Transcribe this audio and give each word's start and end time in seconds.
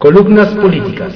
Columnas 0.00 0.48
políticas. 0.54 1.12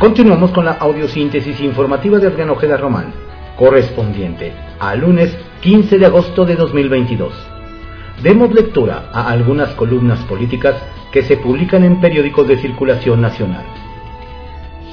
Continuamos 0.00 0.50
con 0.52 0.64
la 0.64 0.72
audiosíntesis 0.72 1.60
informativa 1.60 2.18
de 2.18 2.28
Adrián 2.28 2.48
Ojeda 2.48 2.78
Román, 2.78 3.12
correspondiente 3.58 4.54
al 4.80 5.00
lunes 5.00 5.36
15 5.60 5.98
de 5.98 6.06
agosto 6.06 6.46
de 6.46 6.56
2022. 6.56 7.30
Demos 8.22 8.54
lectura 8.54 9.10
a 9.12 9.28
algunas 9.28 9.74
columnas 9.74 10.20
políticas 10.20 10.76
que 11.12 11.20
se 11.20 11.36
publican 11.36 11.84
en 11.84 12.00
periódicos 12.00 12.48
de 12.48 12.56
circulación 12.56 13.20
nacional. 13.20 13.66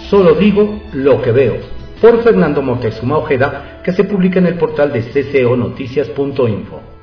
Solo 0.10 0.34
digo 0.34 0.82
lo 0.92 1.22
que 1.22 1.32
veo, 1.32 1.60
por 2.02 2.22
Fernando 2.24 2.62
Montezuma 2.62 3.20
Ojeda, 3.20 3.80
que 3.86 3.94
se 3.94 4.04
publica 4.04 4.40
en 4.40 4.48
el 4.48 4.56
portal 4.56 4.92
de 4.92 5.02
cconoticias.info. 5.02 6.95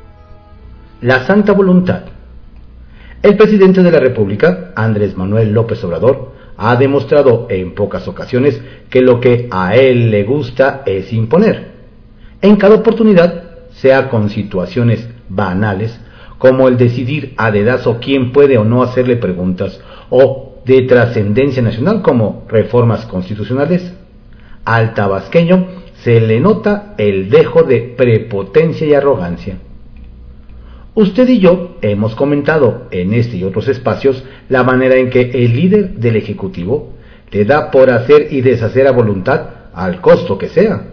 La 1.02 1.26
Santa 1.26 1.52
Voluntad. 1.52 2.02
El 3.24 3.36
presidente 3.36 3.82
de 3.82 3.90
la 3.90 3.98
República, 3.98 4.70
Andrés 4.76 5.16
Manuel 5.16 5.52
López 5.52 5.82
Obrador, 5.82 6.30
ha 6.56 6.76
demostrado 6.76 7.48
en 7.50 7.74
pocas 7.74 8.06
ocasiones 8.06 8.62
que 8.88 9.00
lo 9.00 9.18
que 9.18 9.48
a 9.50 9.74
él 9.74 10.12
le 10.12 10.22
gusta 10.22 10.84
es 10.86 11.12
imponer. 11.12 11.72
En 12.40 12.54
cada 12.54 12.76
oportunidad, 12.76 13.42
sea 13.72 14.08
con 14.10 14.30
situaciones 14.30 15.08
banales, 15.28 15.98
como 16.38 16.68
el 16.68 16.76
decidir 16.76 17.34
a 17.36 17.50
dedazo 17.50 17.98
quién 18.00 18.30
puede 18.30 18.56
o 18.56 18.62
no 18.62 18.84
hacerle 18.84 19.16
preguntas, 19.16 19.80
o 20.08 20.62
de 20.64 20.82
trascendencia 20.82 21.64
nacional 21.64 22.02
como 22.02 22.44
reformas 22.48 23.06
constitucionales, 23.06 23.92
al 24.64 24.94
tabasqueño 24.94 25.66
se 25.94 26.20
le 26.20 26.38
nota 26.38 26.94
el 26.96 27.28
dejo 27.28 27.64
de 27.64 27.92
prepotencia 27.96 28.86
y 28.86 28.94
arrogancia. 28.94 29.56
Usted 30.94 31.26
y 31.28 31.38
yo 31.38 31.76
hemos 31.80 32.14
comentado 32.14 32.86
en 32.90 33.14
este 33.14 33.38
y 33.38 33.44
otros 33.44 33.66
espacios 33.68 34.22
la 34.50 34.62
manera 34.62 34.96
en 34.96 35.08
que 35.08 35.22
el 35.22 35.56
líder 35.56 35.94
del 35.94 36.16
Ejecutivo 36.16 36.92
le 37.30 37.46
da 37.46 37.70
por 37.70 37.90
hacer 37.90 38.28
y 38.30 38.42
deshacer 38.42 38.86
a 38.86 38.92
voluntad 38.92 39.46
al 39.72 40.02
costo 40.02 40.36
que 40.36 40.48
sea. 40.48 40.88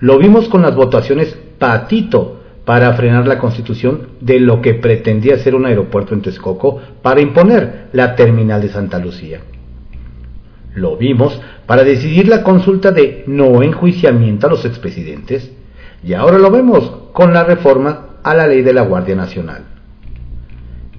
Lo 0.00 0.18
vimos 0.18 0.48
con 0.48 0.62
las 0.62 0.74
votaciones 0.74 1.38
patito 1.60 2.40
para 2.64 2.92
frenar 2.94 3.28
la 3.28 3.38
constitución 3.38 4.08
de 4.20 4.40
lo 4.40 4.60
que 4.60 4.74
pretendía 4.74 5.38
ser 5.38 5.54
un 5.54 5.66
aeropuerto 5.66 6.12
en 6.14 6.22
Texcoco 6.22 6.80
para 7.00 7.20
imponer 7.20 7.90
la 7.92 8.16
terminal 8.16 8.60
de 8.62 8.70
Santa 8.70 8.98
Lucía. 8.98 9.42
Lo 10.74 10.96
vimos 10.96 11.40
para 11.66 11.84
decidir 11.84 12.26
la 12.26 12.42
consulta 12.42 12.90
de 12.90 13.22
no 13.28 13.62
enjuiciamiento 13.62 14.48
a 14.48 14.50
los 14.50 14.64
expresidentes 14.64 15.52
y 16.02 16.14
ahora 16.14 16.38
lo 16.38 16.50
vemos 16.50 16.90
con 17.12 17.32
la 17.32 17.44
reforma 17.44 18.13
a 18.24 18.34
la 18.34 18.46
ley 18.48 18.62
de 18.62 18.72
la 18.72 18.82
Guardia 18.82 19.14
Nacional. 19.14 19.62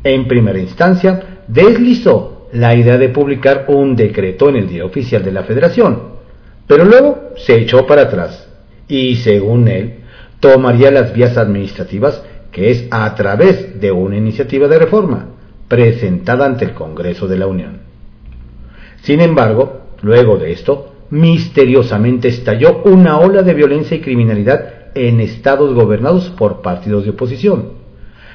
En 0.04 0.28
primera 0.28 0.60
instancia, 0.60 1.42
deslizó 1.48 2.48
la 2.54 2.76
idea 2.76 2.98
de 2.98 3.10
publicar 3.10 3.66
un 3.68 3.96
decreto 3.96 4.50
en 4.50 4.58
el 4.58 4.68
Día 4.68 4.86
Oficial 4.86 5.24
de 5.24 5.32
la 5.32 5.44
Federación, 5.44 6.16
pero 6.68 6.86
luego 6.86 7.32
se 7.36 7.56
echó 7.56 7.86
para 7.86 8.04
atrás 8.04 8.48
y, 8.88 9.16
según 9.16 9.68
él, 9.68 9.96
tomaría 10.40 10.92
las 10.92 11.14
vías 11.14 11.38
administrativas, 11.38 12.24
que 12.52 12.72
es 12.72 12.88
a 12.92 13.14
través 13.16 13.82
de 13.82 13.92
una 13.92 14.18
iniciativa 14.18 14.68
de 14.68 14.80
reforma 14.80 15.28
presentada 15.68 16.46
ante 16.46 16.66
el 16.66 16.74
Congreso 16.74 17.28
de 17.28 17.38
la 17.38 17.48
Unión. 17.48 17.80
Sin 19.02 19.20
embargo, 19.20 19.82
luego 20.02 20.38
de 20.38 20.52
esto, 20.52 20.94
misteriosamente 21.10 22.28
estalló 22.28 22.84
una 22.84 23.20
ola 23.20 23.42
de 23.42 23.54
violencia 23.54 23.98
y 23.98 24.02
criminalidad 24.02 24.75
en 24.96 25.20
estados 25.20 25.74
gobernados 25.74 26.30
por 26.32 26.62
partidos 26.62 27.04
de 27.04 27.12
oposición. 27.12 27.74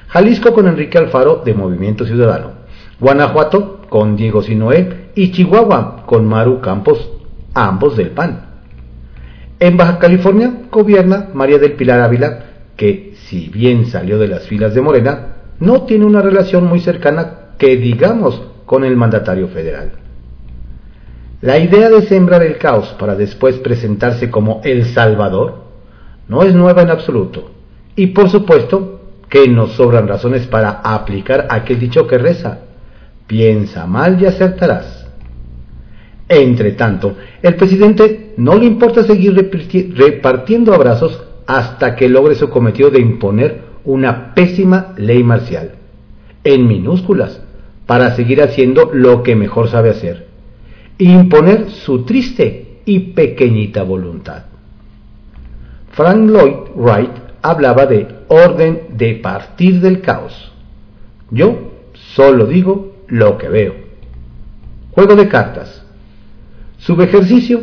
Jalisco 0.08 0.52
con 0.52 0.68
Enrique 0.68 0.98
Alfaro 0.98 1.42
de 1.44 1.54
Movimiento 1.54 2.04
Ciudadano, 2.04 2.52
Guanajuato 3.00 3.80
con 3.88 4.16
Diego 4.16 4.42
Sinoé 4.42 5.10
y 5.14 5.32
Chihuahua 5.32 6.04
con 6.06 6.26
Maru 6.26 6.60
Campos, 6.60 7.10
ambos 7.54 7.96
del 7.96 8.10
PAN. 8.10 8.46
En 9.58 9.76
Baja 9.76 9.98
California 9.98 10.62
gobierna 10.70 11.28
María 11.32 11.58
del 11.58 11.72
Pilar 11.72 12.00
Ávila, 12.00 12.44
que 12.76 13.14
si 13.28 13.48
bien 13.48 13.86
salió 13.86 14.18
de 14.18 14.28
las 14.28 14.46
filas 14.46 14.74
de 14.74 14.80
Morena, 14.80 15.36
no 15.58 15.82
tiene 15.82 16.04
una 16.04 16.22
relación 16.22 16.66
muy 16.66 16.80
cercana 16.80 17.50
que 17.58 17.76
digamos 17.76 18.42
con 18.66 18.84
el 18.84 18.96
mandatario 18.96 19.48
federal. 19.48 19.92
La 21.42 21.58
idea 21.58 21.88
de 21.88 22.02
sembrar 22.02 22.42
el 22.42 22.58
caos 22.58 22.94
para 22.98 23.14
después 23.14 23.56
presentarse 23.56 24.30
como 24.30 24.60
El 24.64 24.84
Salvador 24.86 25.69
no 26.30 26.44
es 26.44 26.54
nueva 26.54 26.82
en 26.82 26.90
absoluto. 26.90 27.50
Y 27.96 28.08
por 28.08 28.30
supuesto 28.30 29.00
que 29.28 29.48
nos 29.48 29.72
sobran 29.72 30.06
razones 30.06 30.46
para 30.46 30.70
aplicar 30.70 31.48
aquel 31.50 31.80
dicho 31.80 32.06
que 32.06 32.18
reza, 32.18 32.60
piensa 33.26 33.84
mal 33.86 34.22
y 34.22 34.26
acertarás. 34.26 35.08
Entre 36.28 36.72
tanto, 36.72 37.16
el 37.42 37.56
presidente 37.56 38.34
no 38.36 38.56
le 38.56 38.66
importa 38.66 39.02
seguir 39.02 39.34
repartiendo 39.96 40.72
abrazos 40.72 41.20
hasta 41.48 41.96
que 41.96 42.08
logre 42.08 42.36
su 42.36 42.48
cometido 42.48 42.90
de 42.90 43.00
imponer 43.00 43.62
una 43.84 44.32
pésima 44.32 44.94
ley 44.96 45.24
marcial, 45.24 45.72
en 46.44 46.68
minúsculas, 46.68 47.42
para 47.86 48.14
seguir 48.14 48.40
haciendo 48.40 48.90
lo 48.92 49.24
que 49.24 49.34
mejor 49.34 49.68
sabe 49.68 49.90
hacer, 49.90 50.28
imponer 50.98 51.70
su 51.70 52.04
triste 52.04 52.78
y 52.84 53.00
pequeñita 53.00 53.82
voluntad. 53.82 54.49
Frank 55.90 56.30
Lloyd 56.30 56.56
Wright 56.74 57.10
hablaba 57.42 57.86
de 57.86 58.06
orden 58.28 58.88
de 58.96 59.14
partir 59.14 59.80
del 59.80 60.00
caos. 60.00 60.52
Yo 61.30 61.72
solo 62.14 62.46
digo 62.46 62.96
lo 63.08 63.38
que 63.38 63.48
veo. 63.48 63.74
Juego 64.92 65.16
de 65.16 65.28
cartas. 65.28 65.84
Subejercicio. 66.78 67.62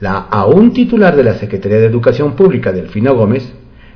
La 0.00 0.18
aún 0.18 0.72
titular 0.72 1.14
de 1.14 1.22
la 1.22 1.34
Secretaría 1.34 1.78
de 1.78 1.86
Educación 1.86 2.34
Pública, 2.34 2.72
Delfina 2.72 3.12
Gómez, 3.12 3.52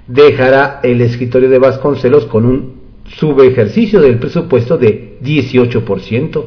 dejará 0.06 0.80
el 0.82 1.00
escritorio 1.00 1.50
de 1.50 1.58
Vasconcelos 1.58 2.26
con 2.26 2.46
un 2.46 2.74
subejercicio 3.06 4.00
del 4.00 4.18
presupuesto 4.18 4.78
de 4.78 5.18
18% 5.22 6.44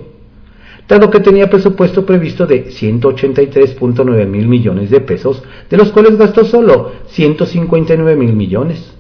dado 0.90 1.12
que 1.12 1.20
tenía 1.20 1.50
presupuesto 1.50 2.04
previsto 2.04 2.48
de 2.48 2.66
183.9 2.66 4.26
mil 4.26 4.48
millones 4.48 4.90
de 4.90 5.00
pesos, 5.02 5.44
de 5.70 5.78
los 5.78 5.92
cuales 5.92 6.18
gastó 6.18 6.44
solo 6.44 6.92
159 7.10 8.16
mil 8.16 8.34
millones. 8.34 8.96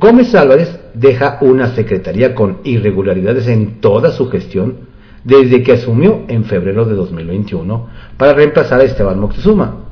Gómez 0.00 0.34
Álvarez 0.34 0.78
deja 0.94 1.38
una 1.40 1.68
secretaría 1.68 2.34
con 2.34 2.58
irregularidades 2.64 3.46
en 3.46 3.80
toda 3.80 4.10
su 4.10 4.28
gestión 4.28 4.88
desde 5.22 5.62
que 5.62 5.72
asumió 5.72 6.24
en 6.28 6.44
febrero 6.44 6.84
de 6.84 6.94
2021 6.94 7.86
para 8.16 8.34
reemplazar 8.34 8.80
a 8.80 8.84
Esteban 8.84 9.20
Moctezuma, 9.20 9.84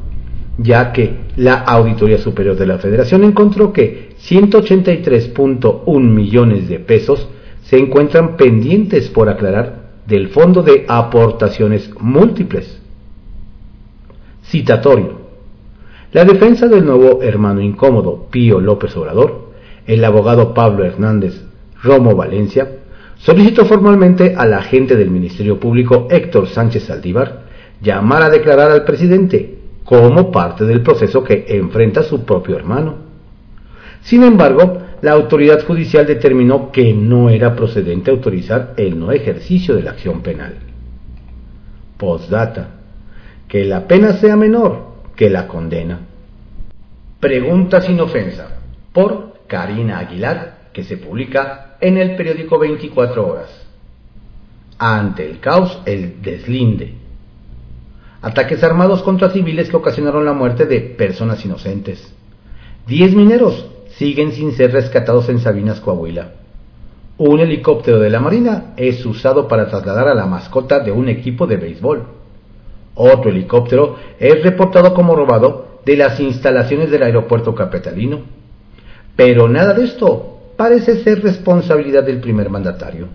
ya 0.59 0.93
que 0.93 1.19
la 1.37 1.55
Auditoría 1.55 2.19
Superior 2.19 2.57
de 2.57 2.67
la 2.67 2.79
Federación 2.79 3.23
encontró 3.23 3.73
que 3.73 4.17
183.1 4.21 6.01
millones 6.01 6.69
de 6.69 6.81
pesos 6.81 7.29
se 7.63 7.79
encuentran 7.79 8.37
pendientes 8.37 9.09
por 9.09 9.29
aclarar 9.29 9.86
del 10.07 10.29
Fondo 10.29 10.63
de 10.63 10.85
Aportaciones 10.89 11.91
Múltiples. 12.01 12.81
Citatorio. 14.43 15.27
La 16.13 16.25
defensa 16.25 16.69
del 16.69 16.85
nuevo 16.87 17.23
hermano 17.23 17.61
incómodo 17.61 18.29
Pío 18.31 18.61
López 18.61 18.97
Obrador, 18.97 19.51
el 19.87 20.05
abogado 20.05 20.55
Pablo 20.55 20.85
Hernández 20.85 21.45
Romo 21.83 22.15
Valencia, 22.15 22.71
solicitó 23.19 23.65
formalmente 23.65 24.35
al 24.37 24.55
agente 24.55 24.97
del 24.97 25.11
Ministerio 25.11 25.59
Público 25.59 26.07
Héctor 26.11 26.49
Sánchez 26.49 26.85
Saldívar 26.85 27.47
llamar 27.81 28.23
a 28.23 28.31
declarar 28.31 28.71
al 28.71 28.85
presidente 28.85 29.59
como 29.85 30.31
parte 30.31 30.65
del 30.65 30.83
proceso 30.83 31.23
que 31.23 31.47
enfrenta 31.49 32.03
su 32.03 32.25
propio 32.25 32.57
hermano. 32.57 32.95
Sin 34.03 34.23
embargo, 34.23 34.79
la 35.07 35.13
autoridad 35.13 35.65
judicial 35.65 36.05
determinó 36.05 36.73
que 36.73 36.93
no 36.93 37.31
era 37.31 37.55
procedente 37.55 38.11
autorizar 38.11 38.75
el 38.77 38.99
no 38.99 39.13
ejercicio 39.13 39.77
de 39.77 39.83
la 39.85 39.93
acción 39.93 40.21
penal. 40.21 40.57
Postdata. 41.97 42.71
Que 43.47 43.65
la 43.65 43.87
pena 43.87 44.15
sea 44.15 44.35
menor 44.35 44.95
que 45.15 45.31
la 45.31 45.47
condena. 45.47 46.01
Pregunta 47.21 47.83
sin 47.83 48.01
ofensa. 48.01 48.59
Por 48.93 49.43
Karina 49.47 50.01
Aguilar, 50.01 50.71
que 50.73 50.83
se 50.83 50.97
publica 50.97 51.77
en 51.81 51.99
el 51.99 52.17
periódico 52.17 52.59
24 52.59 53.29
horas. 53.29 53.65
Ante 54.77 55.25
el 55.25 55.39
caos, 55.39 55.83
el 55.87 56.21
deslinde. 56.21 56.95
Ataques 58.23 58.61
armados 58.65 59.05
contra 59.05 59.31
civiles 59.31 59.71
que 59.71 59.77
ocasionaron 59.77 60.25
la 60.25 60.33
muerte 60.33 60.67
de 60.67 60.81
personas 60.81 61.45
inocentes. 61.45 62.13
Diez 62.89 63.15
mineros 63.15 63.67
siguen 63.99 64.33
sin 64.33 64.53
ser 64.53 64.73
rescatados 64.73 65.29
en 65.29 65.39
Sabinas, 65.41 65.81
Coahuila. 65.81 66.33
Un 67.19 67.41
helicóptero 67.41 67.99
de 67.99 68.11
la 68.11 68.21
Marina 68.21 68.75
es 68.77 69.05
usado 69.07 69.49
para 69.49 69.69
trasladar 69.69 70.09
a 70.09 70.15
la 70.15 70.27
mascota 70.27 70.81
de 70.81 70.93
un 70.93 71.09
equipo 71.09 71.47
de 71.47 71.57
béisbol. 71.57 72.05
Otro 72.95 73.31
helicóptero 73.31 73.97
es 74.19 74.43
reportado 74.43 74.93
como 74.93 75.17
robado 75.17 75.81
de 75.85 75.97
las 75.97 76.21
instalaciones 76.21 76.91
del 76.91 77.05
aeropuerto 77.05 77.55
capitalino. 77.55 78.21
Pero 79.15 79.49
nada 79.49 79.73
de 79.73 79.85
esto 79.85 80.41
parece 80.57 81.03
ser 81.03 81.23
responsabilidad 81.23 82.05
del 82.05 82.21
primer 82.21 82.51
mandatario. 82.51 83.09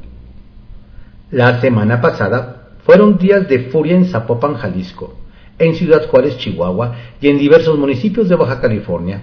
La 1.29 1.61
semana 1.61 2.01
pasada 2.01 2.69
fueron 2.85 3.19
días 3.19 3.47
de 3.47 3.69
furia 3.69 3.95
en 3.95 4.05
Zapopan, 4.05 4.55
Jalisco, 4.55 5.13
en 5.59 5.75
Ciudad 5.75 6.07
Juárez, 6.09 6.37
Chihuahua 6.37 6.95
y 7.21 7.27
en 7.27 7.37
diversos 7.37 7.77
municipios 7.77 8.27
de 8.27 8.35
Baja 8.35 8.59
California, 8.59 9.21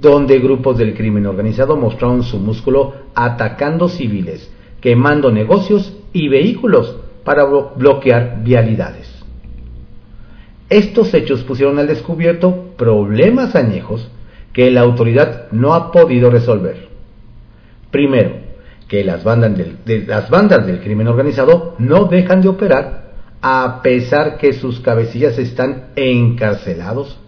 donde 0.00 0.38
grupos 0.38 0.78
del 0.78 0.94
crimen 0.94 1.26
organizado 1.26 1.76
mostraron 1.76 2.22
su 2.22 2.38
músculo 2.38 2.94
atacando 3.14 3.88
civiles, 3.88 4.50
quemando 4.80 5.30
negocios 5.30 5.94
y 6.12 6.28
vehículos 6.28 6.96
para 7.24 7.44
bloquear 7.44 8.42
vialidades. 8.42 9.08
Estos 10.70 11.12
hechos 11.14 11.42
pusieron 11.42 11.78
al 11.78 11.88
descubierto 11.88 12.72
problemas 12.76 13.54
añejos 13.56 14.08
que 14.52 14.70
la 14.70 14.80
autoridad 14.80 15.50
no 15.50 15.74
ha 15.74 15.92
podido 15.92 16.30
resolver. 16.30 16.88
Primero, 17.90 18.50
que 18.88 19.04
las 19.04 19.22
bandas 19.22 19.56
del, 19.56 19.76
de, 19.84 20.06
las 20.06 20.30
bandas 20.30 20.66
del 20.66 20.80
crimen 20.80 21.08
organizado 21.08 21.74
no 21.78 22.06
dejan 22.06 22.40
de 22.40 22.48
operar 22.48 23.10
a 23.42 23.80
pesar 23.82 24.38
que 24.38 24.52
sus 24.52 24.80
cabecillas 24.80 25.38
están 25.38 25.90
encarcelados. 25.96 27.18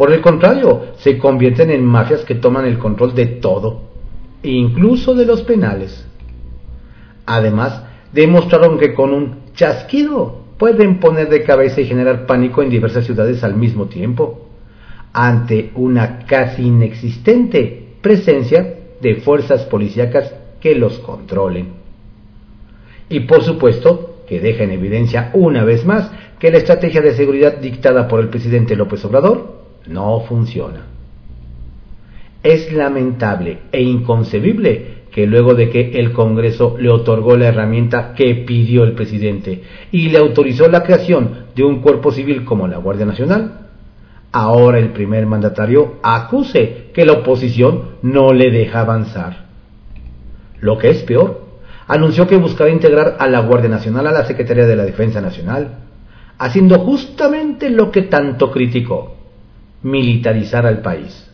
Por 0.00 0.14
el 0.14 0.22
contrario, 0.22 0.94
se 0.96 1.18
convierten 1.18 1.70
en 1.70 1.84
mafias 1.84 2.24
que 2.24 2.34
toman 2.34 2.64
el 2.64 2.78
control 2.78 3.14
de 3.14 3.26
todo, 3.26 3.82
incluso 4.42 5.14
de 5.14 5.26
los 5.26 5.42
penales. 5.42 6.06
Además, 7.26 7.82
demostraron 8.10 8.78
que 8.78 8.94
con 8.94 9.12
un 9.12 9.52
chasquido 9.52 10.40
pueden 10.56 11.00
poner 11.00 11.28
de 11.28 11.42
cabeza 11.42 11.82
y 11.82 11.84
generar 11.84 12.24
pánico 12.24 12.62
en 12.62 12.70
diversas 12.70 13.04
ciudades 13.04 13.44
al 13.44 13.56
mismo 13.56 13.88
tiempo, 13.88 14.48
ante 15.12 15.70
una 15.74 16.20
casi 16.20 16.62
inexistente 16.62 17.88
presencia 18.00 18.76
de 19.02 19.16
fuerzas 19.16 19.66
policíacas 19.66 20.32
que 20.62 20.76
los 20.76 20.98
controlen. 21.00 21.74
Y 23.10 23.20
por 23.20 23.42
supuesto 23.42 24.22
que 24.26 24.40
deja 24.40 24.64
en 24.64 24.70
evidencia 24.70 25.30
una 25.34 25.62
vez 25.62 25.84
más 25.84 26.10
que 26.38 26.50
la 26.50 26.56
estrategia 26.56 27.02
de 27.02 27.12
seguridad 27.12 27.58
dictada 27.58 28.08
por 28.08 28.20
el 28.20 28.30
presidente 28.30 28.76
López 28.76 29.04
Obrador 29.04 29.59
no 29.86 30.20
funciona. 30.20 30.86
Es 32.42 32.72
lamentable 32.72 33.58
e 33.72 33.82
inconcebible 33.82 35.00
que 35.10 35.26
luego 35.26 35.54
de 35.54 35.68
que 35.70 35.92
el 35.98 36.12
Congreso 36.12 36.76
le 36.78 36.88
otorgó 36.88 37.36
la 37.36 37.48
herramienta 37.48 38.14
que 38.14 38.34
pidió 38.46 38.84
el 38.84 38.92
presidente 38.92 39.62
y 39.90 40.08
le 40.08 40.18
autorizó 40.18 40.68
la 40.68 40.82
creación 40.82 41.46
de 41.54 41.64
un 41.64 41.80
cuerpo 41.80 42.12
civil 42.12 42.44
como 42.44 42.68
la 42.68 42.78
Guardia 42.78 43.06
Nacional, 43.06 43.68
ahora 44.32 44.78
el 44.78 44.90
primer 44.90 45.26
mandatario 45.26 45.96
acuse 46.02 46.90
que 46.94 47.04
la 47.04 47.14
oposición 47.14 47.96
no 48.02 48.32
le 48.32 48.50
deja 48.50 48.80
avanzar. 48.80 49.46
Lo 50.60 50.78
que 50.78 50.90
es 50.90 51.02
peor, 51.02 51.44
anunció 51.88 52.26
que 52.26 52.36
buscará 52.36 52.70
integrar 52.70 53.16
a 53.18 53.26
la 53.26 53.40
Guardia 53.40 53.68
Nacional 53.68 54.06
a 54.06 54.12
la 54.12 54.24
Secretaría 54.24 54.66
de 54.66 54.76
la 54.76 54.84
Defensa 54.84 55.20
Nacional, 55.20 55.78
haciendo 56.38 56.78
justamente 56.78 57.68
lo 57.68 57.90
que 57.90 58.02
tanto 58.02 58.50
criticó, 58.50 59.16
militarizar 59.82 60.66
al 60.66 60.80
país. 60.82 61.26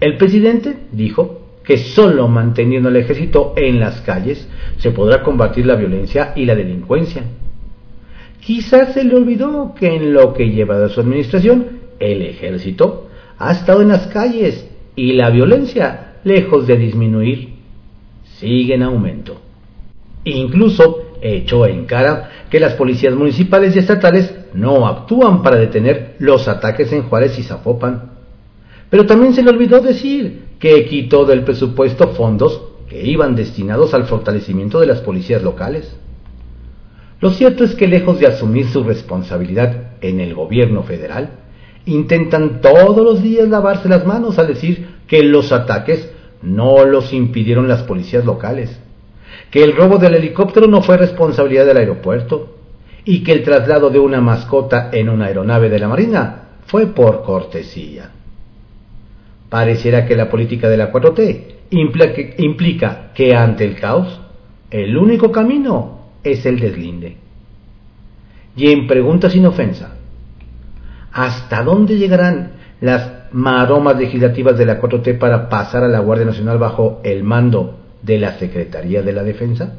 El 0.00 0.16
presidente 0.16 0.76
dijo 0.92 1.40
que 1.64 1.76
solo 1.76 2.28
manteniendo 2.28 2.88
el 2.88 2.96
ejército 2.96 3.52
en 3.56 3.80
las 3.80 4.00
calles 4.00 4.48
se 4.78 4.90
podrá 4.90 5.22
combatir 5.22 5.66
la 5.66 5.74
violencia 5.74 6.32
y 6.36 6.44
la 6.44 6.54
delincuencia. 6.54 7.24
Quizás 8.40 8.94
se 8.94 9.04
le 9.04 9.16
olvidó 9.16 9.74
que 9.74 9.94
en 9.94 10.14
lo 10.14 10.32
que 10.32 10.48
lleva 10.50 10.78
de 10.78 10.88
su 10.88 11.00
administración, 11.00 11.66
el 11.98 12.22
ejército 12.22 13.08
ha 13.38 13.52
estado 13.52 13.82
en 13.82 13.88
las 13.88 14.06
calles 14.06 14.68
y 14.96 15.12
la 15.12 15.30
violencia, 15.30 16.14
lejos 16.24 16.66
de 16.66 16.76
disminuir, 16.76 17.50
sigue 18.38 18.74
en 18.74 18.82
aumento. 18.84 19.40
Incluso 20.24 21.07
echó 21.22 21.66
en 21.66 21.86
cara 21.86 22.30
que 22.50 22.60
las 22.60 22.74
policías 22.74 23.14
municipales 23.14 23.74
y 23.74 23.78
estatales 23.78 24.34
no 24.54 24.86
actúan 24.86 25.42
para 25.42 25.56
detener 25.56 26.16
los 26.18 26.48
ataques 26.48 26.92
en 26.92 27.02
Juárez 27.02 27.38
y 27.38 27.42
Zapopan. 27.42 28.12
Pero 28.90 29.06
también 29.06 29.34
se 29.34 29.42
le 29.42 29.50
olvidó 29.50 29.80
decir 29.80 30.44
que 30.58 30.86
quitó 30.86 31.24
del 31.24 31.44
presupuesto 31.44 32.08
fondos 32.08 32.62
que 32.88 33.06
iban 33.06 33.36
destinados 33.36 33.92
al 33.94 34.04
fortalecimiento 34.04 34.80
de 34.80 34.86
las 34.86 35.00
policías 35.00 35.42
locales. 35.42 35.94
Lo 37.20 37.30
cierto 37.30 37.64
es 37.64 37.74
que 37.74 37.88
lejos 37.88 38.18
de 38.20 38.26
asumir 38.26 38.66
su 38.68 38.84
responsabilidad 38.84 39.92
en 40.00 40.20
el 40.20 40.34
gobierno 40.34 40.84
federal, 40.84 41.30
intentan 41.84 42.60
todos 42.60 43.04
los 43.04 43.22
días 43.22 43.48
lavarse 43.48 43.88
las 43.88 44.06
manos 44.06 44.38
al 44.38 44.46
decir 44.46 44.86
que 45.06 45.22
los 45.22 45.52
ataques 45.52 46.10
no 46.42 46.84
los 46.84 47.12
impidieron 47.12 47.66
las 47.66 47.82
policías 47.82 48.24
locales, 48.24 48.78
que 49.50 49.62
el 49.62 49.76
robo 49.76 49.98
del 49.98 50.14
helicóptero 50.14 50.66
no 50.66 50.82
fue 50.82 50.96
responsabilidad 50.96 51.66
del 51.66 51.78
aeropuerto 51.78 52.56
y 53.04 53.22
que 53.22 53.32
el 53.32 53.42
traslado 53.42 53.90
de 53.90 53.98
una 53.98 54.20
mascota 54.20 54.90
en 54.92 55.08
una 55.08 55.26
aeronave 55.26 55.70
de 55.70 55.78
la 55.78 55.88
Marina 55.88 56.42
fue 56.66 56.88
por 56.88 57.22
cortesía. 57.22 58.10
Pareciera 59.48 60.04
que 60.04 60.14
la 60.14 60.28
política 60.28 60.68
de 60.68 60.76
la 60.76 60.92
4T 60.92 61.44
implica 61.70 63.12
que 63.14 63.34
ante 63.34 63.64
el 63.64 63.76
caos, 63.76 64.20
el 64.70 64.96
único 64.96 65.32
camino 65.32 66.00
es 66.22 66.44
el 66.44 66.60
deslinde. 66.60 67.16
Y 68.54 68.70
en 68.70 68.86
pregunta 68.86 69.30
sin 69.30 69.46
ofensa, 69.46 69.96
¿hasta 71.12 71.62
dónde 71.62 71.96
llegarán 71.96 72.52
las 72.82 73.32
maromas 73.32 73.96
legislativas 73.96 74.58
de 74.58 74.66
la 74.66 74.80
4T 74.80 75.18
para 75.18 75.48
pasar 75.48 75.84
a 75.84 75.88
la 75.88 76.00
Guardia 76.00 76.26
Nacional 76.26 76.58
bajo 76.58 77.00
el 77.04 77.24
mando 77.24 77.77
de 78.02 78.18
la 78.18 78.38
Secretaría 78.38 79.02
de 79.02 79.12
la 79.12 79.22
Defensa? 79.22 79.74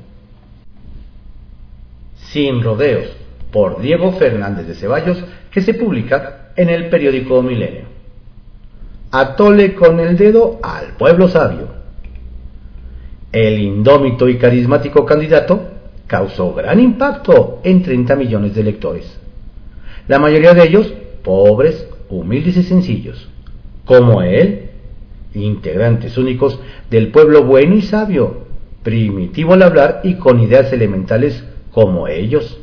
Sin 2.16 2.62
rodeos, 2.62 3.16
por 3.52 3.82
Diego 3.82 4.14
Fernández 4.14 4.68
de 4.68 4.76
Ceballos, 4.76 5.24
que 5.52 5.62
se 5.62 5.74
publica 5.74 6.52
en 6.56 6.70
el 6.70 6.90
periódico 6.90 7.42
Milenio. 7.42 7.86
Atole 9.12 9.74
con 9.74 10.00
el 10.00 10.18
dedo 10.18 10.60
al 10.62 10.98
pueblo 10.98 11.28
sabio. 11.28 11.68
El 13.32 13.60
indómito 13.60 14.28
y 14.28 14.38
carismático 14.38 15.06
candidato 15.06 15.70
causó 16.08 16.54
gran 16.54 16.80
impacto 16.80 17.62
en 17.64 17.82
30 17.82 18.16
millones 18.16 18.56
de 18.56 18.64
lectores. 18.64 19.20
La 20.08 20.20
mayoría 20.20 20.54
de 20.54 20.64
ellos 20.64 20.94
pobres, 21.24 21.88
humildes 22.10 22.58
y 22.58 22.64
sencillos, 22.64 23.30
como 23.86 24.22
él, 24.22 24.69
integrantes 25.34 26.18
únicos 26.18 26.60
del 26.90 27.10
pueblo 27.10 27.44
bueno 27.44 27.76
y 27.76 27.82
sabio, 27.82 28.48
primitivo 28.84 29.54
al 29.54 29.64
hablar 29.64 30.02
y 30.04 30.16
con 30.16 30.40
ideas 30.40 30.72
elementales 30.74 31.44
como 31.72 32.08
ellos, 32.08 32.60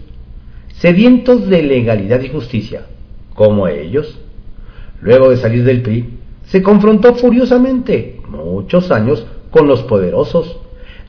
sedientos 0.75 1.49
de 1.49 1.63
legalidad 1.63 2.21
y 2.21 2.29
justicia, 2.29 2.87
como 3.35 3.69
ellos. 3.69 4.19
Luego 5.01 5.31
de 5.31 5.37
salir 5.37 5.65
del 5.65 5.83
PRI, 5.83 6.11
se 6.47 6.63
confrontó 6.63 7.15
furiosamente 7.15 8.21
muchos 8.29 8.91
años 8.91 9.27
con 9.51 9.69
los 9.69 9.83
poderosos, 9.83 10.59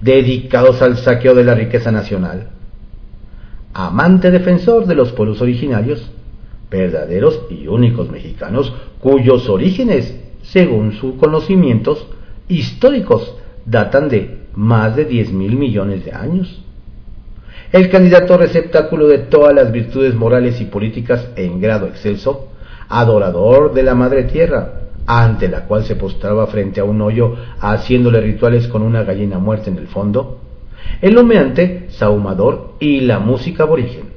dedicados 0.02 0.82
al 0.82 0.98
saqueo 0.98 1.34
de 1.34 1.44
la 1.44 1.56
riqueza 1.56 1.92
nacional. 1.92 2.50
Amante 3.74 4.32
defensor 4.32 4.86
de 4.86 4.96
los 4.96 5.12
pueblos 5.12 5.42
originarios, 5.42 6.12
verdaderos 6.70 7.42
y 7.50 7.68
únicos 7.68 8.10
mexicanos 8.10 8.74
cuyos 9.00 9.50
orígenes, 9.50 10.16
según 10.52 10.94
sus 10.94 11.16
conocimientos 11.16 12.08
históricos, 12.48 13.36
datan 13.66 14.10
de 14.10 14.38
más 14.56 14.96
de 14.96 15.06
10 15.06 15.34
mil 15.34 15.58
millones 15.58 16.06
de 16.06 16.12
años. 16.12 16.64
El 17.72 17.90
candidato 17.90 18.38
receptáculo 18.38 19.08
de 19.08 19.20
todas 19.20 19.54
las 19.54 19.72
virtudes 19.72 20.16
morales 20.16 20.62
y 20.62 20.66
políticas 20.66 21.30
en 21.36 21.60
grado 21.60 21.88
excelso, 21.88 22.48
adorador 22.88 23.74
de 23.74 23.84
la 23.84 23.94
madre 23.94 24.24
tierra, 24.24 24.74
ante 25.06 25.50
la 25.50 25.66
cual 25.66 25.84
se 25.84 25.96
postraba 25.96 26.48
frente 26.48 26.80
a 26.80 26.86
un 26.86 27.02
hoyo 27.02 27.36
haciéndole 27.60 28.22
rituales 28.22 28.68
con 28.68 28.82
una 28.84 29.04
gallina 29.04 29.40
muerta 29.40 29.70
en 29.70 29.78
el 29.78 29.88
fondo, 29.88 30.40
el 31.02 31.18
humeante, 31.18 31.88
sahumador 31.90 32.76
y 32.80 33.02
la 33.02 33.20
música 33.20 33.64
aborigen. 33.64 34.08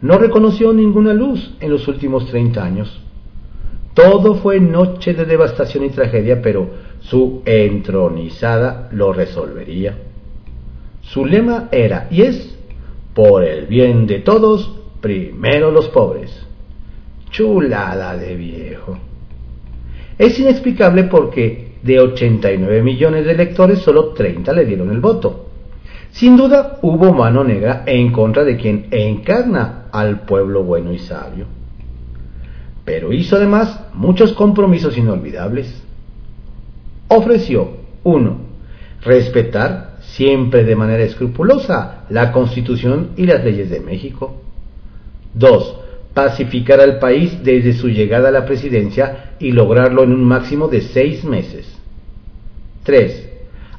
No 0.00 0.18
reconoció 0.18 0.72
ninguna 0.72 1.14
luz 1.14 1.54
en 1.60 1.70
los 1.70 1.86
últimos 1.86 2.26
30 2.26 2.64
años. 2.64 3.01
Todo 3.94 4.36
fue 4.36 4.58
noche 4.60 5.12
de 5.12 5.26
devastación 5.26 5.84
y 5.84 5.90
tragedia, 5.90 6.40
pero 6.40 6.70
su 7.00 7.42
entronizada 7.44 8.88
lo 8.92 9.12
resolvería. 9.12 9.98
Su 11.02 11.26
lema 11.26 11.68
era 11.70 12.08
y 12.10 12.22
es, 12.22 12.58
por 13.14 13.44
el 13.44 13.66
bien 13.66 14.06
de 14.06 14.20
todos, 14.20 14.72
primero 15.00 15.70
los 15.70 15.88
pobres. 15.88 16.46
Chulada 17.30 18.16
de 18.16 18.34
viejo. 18.36 18.98
Es 20.16 20.38
inexplicable 20.38 21.04
porque 21.04 21.72
de 21.82 21.98
89 21.98 22.82
millones 22.82 23.24
de 23.26 23.32
electores 23.32 23.80
solo 23.80 24.10
30 24.10 24.52
le 24.52 24.64
dieron 24.64 24.90
el 24.90 25.00
voto. 25.00 25.48
Sin 26.12 26.36
duda 26.36 26.78
hubo 26.82 27.12
mano 27.12 27.42
negra 27.42 27.84
en 27.86 28.12
contra 28.12 28.44
de 28.44 28.56
quien 28.56 28.86
encarna 28.90 29.86
al 29.92 30.20
pueblo 30.20 30.62
bueno 30.62 30.92
y 30.92 30.98
sabio. 30.98 31.61
Pero 32.84 33.12
hizo 33.12 33.36
además 33.36 33.80
muchos 33.94 34.32
compromisos 34.32 34.96
inolvidables. 34.96 35.82
ofreció 37.08 37.68
1. 38.04 38.36
Respetar 39.02 39.96
siempre 40.00 40.64
de 40.64 40.76
manera 40.76 41.02
escrupulosa 41.02 42.04
la 42.08 42.32
Constitución 42.32 43.10
y 43.16 43.26
las 43.26 43.44
leyes 43.44 43.70
de 43.70 43.80
México. 43.80 44.34
2. 45.34 45.76
Pacificar 46.14 46.80
al 46.80 46.98
país 46.98 47.42
desde 47.42 47.72
su 47.72 47.88
llegada 47.88 48.28
a 48.28 48.32
la 48.32 48.44
presidencia 48.44 49.34
y 49.38 49.52
lograrlo 49.52 50.02
en 50.02 50.12
un 50.12 50.24
máximo 50.24 50.68
de 50.68 50.80
seis 50.80 51.24
meses. 51.24 51.66
3. 52.84 53.30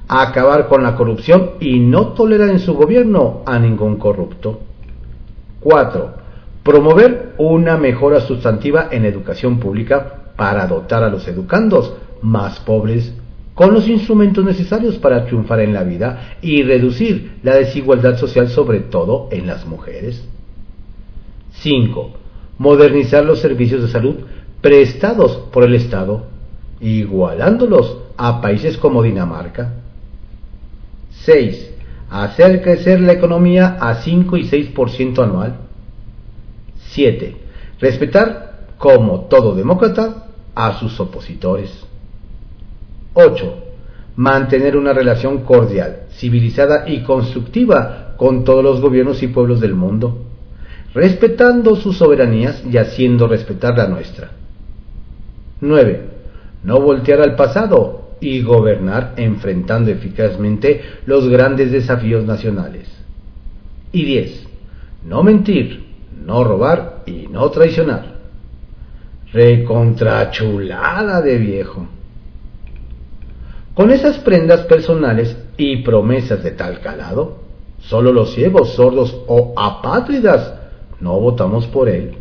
Acabar 0.07 0.67
con 0.67 0.83
la 0.83 0.95
corrupción 0.95 1.51
y 1.59 1.79
no 1.79 2.09
tolerar 2.13 2.49
en 2.49 2.59
su 2.59 2.73
gobierno 2.73 3.41
a 3.45 3.59
ningún 3.59 3.97
corrupto. 3.97 4.61
4. 5.59 6.22
Promover 6.63 7.33
una 7.37 7.77
mejora 7.77 8.21
sustantiva 8.21 8.87
en 8.91 9.05
educación 9.05 9.59
pública 9.59 10.31
para 10.37 10.65
dotar 10.67 11.03
a 11.03 11.09
los 11.09 11.27
educandos 11.27 11.93
más 12.21 12.59
pobres 12.61 13.13
con 13.53 13.73
los 13.73 13.87
instrumentos 13.87 14.43
necesarios 14.43 14.97
para 14.97 15.25
triunfar 15.25 15.59
en 15.59 15.73
la 15.73 15.83
vida 15.83 16.37
y 16.41 16.63
reducir 16.63 17.39
la 17.43 17.55
desigualdad 17.55 18.17
social 18.17 18.49
sobre 18.49 18.79
todo 18.79 19.27
en 19.31 19.45
las 19.45 19.65
mujeres. 19.65 20.23
5. 21.51 22.11
Modernizar 22.57 23.23
los 23.25 23.39
servicios 23.39 23.81
de 23.81 23.89
salud 23.89 24.15
prestados 24.61 25.37
por 25.51 25.63
el 25.63 25.75
Estado, 25.75 26.25
igualándolos 26.79 27.97
a 28.17 28.41
países 28.41 28.77
como 28.77 29.03
Dinamarca. 29.03 29.73
6. 31.11 31.71
Hacer 32.09 32.61
crecer 32.61 33.01
la 33.01 33.13
economía 33.13 33.77
a 33.79 33.95
5 33.95 34.37
y 34.37 34.43
6% 34.49 35.23
anual. 35.23 35.57
7. 36.93 37.35
Respetar, 37.79 38.67
como 38.77 39.21
todo 39.21 39.55
demócrata, 39.55 40.27
a 40.53 40.79
sus 40.79 40.99
opositores. 40.99 41.71
8. 43.13 43.55
Mantener 44.15 44.77
una 44.77 44.93
relación 44.93 45.39
cordial, 45.43 46.03
civilizada 46.11 46.87
y 46.87 47.01
constructiva 47.01 48.13
con 48.15 48.43
todos 48.43 48.63
los 48.63 48.79
gobiernos 48.79 49.23
y 49.23 49.27
pueblos 49.27 49.59
del 49.59 49.73
mundo, 49.73 50.19
respetando 50.93 51.75
sus 51.75 51.97
soberanías 51.97 52.63
y 52.69 52.77
haciendo 52.77 53.27
respetar 53.27 53.75
la 53.75 53.87
nuestra. 53.87 54.29
9. 55.61 56.09
No 56.63 56.79
voltear 56.79 57.21
al 57.21 57.35
pasado 57.35 58.11
y 58.21 58.43
gobernar 58.43 59.15
enfrentando 59.17 59.89
eficazmente 59.89 60.81
los 61.07 61.27
grandes 61.27 61.71
desafíos 61.71 62.23
nacionales. 62.23 62.87
Y 63.91 64.05
10. 64.05 64.47
No 65.05 65.23
mentir, 65.23 65.82
no 66.25 66.43
robar 66.43 67.03
y 67.05 67.27
no 67.27 67.49
traicionar. 67.49 68.13
Recontrachulada 69.31 71.21
de 71.21 71.37
viejo. 71.37 71.87
Con 73.73 73.89
esas 73.91 74.19
prendas 74.19 74.61
personales 74.61 75.35
y 75.57 75.77
promesas 75.77 76.43
de 76.43 76.51
tal 76.51 76.79
calado, 76.81 77.39
solo 77.79 78.11
los 78.13 78.33
ciegos, 78.33 78.73
sordos 78.73 79.23
o 79.27 79.53
apátridas 79.57 80.53
no 80.99 81.19
votamos 81.19 81.67
por 81.67 81.89
él. 81.89 82.13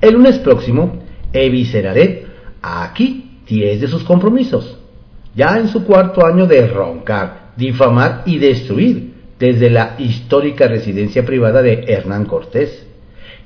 El 0.00 0.14
lunes 0.14 0.38
próximo 0.38 1.02
evisceraré 1.32 2.26
aquí 2.62 3.40
10 3.46 3.80
de 3.80 3.88
sus 3.88 4.04
compromisos, 4.04 4.78
ya 5.34 5.58
en 5.58 5.68
su 5.68 5.84
cuarto 5.84 6.24
año 6.24 6.46
de 6.46 6.66
roncar, 6.66 7.52
difamar 7.56 8.22
y 8.26 8.38
destruir 8.38 9.11
desde 9.42 9.70
la 9.70 9.96
histórica 9.98 10.68
residencia 10.68 11.26
privada 11.26 11.62
de 11.62 11.86
Hernán 11.88 12.26
Cortés, 12.26 12.86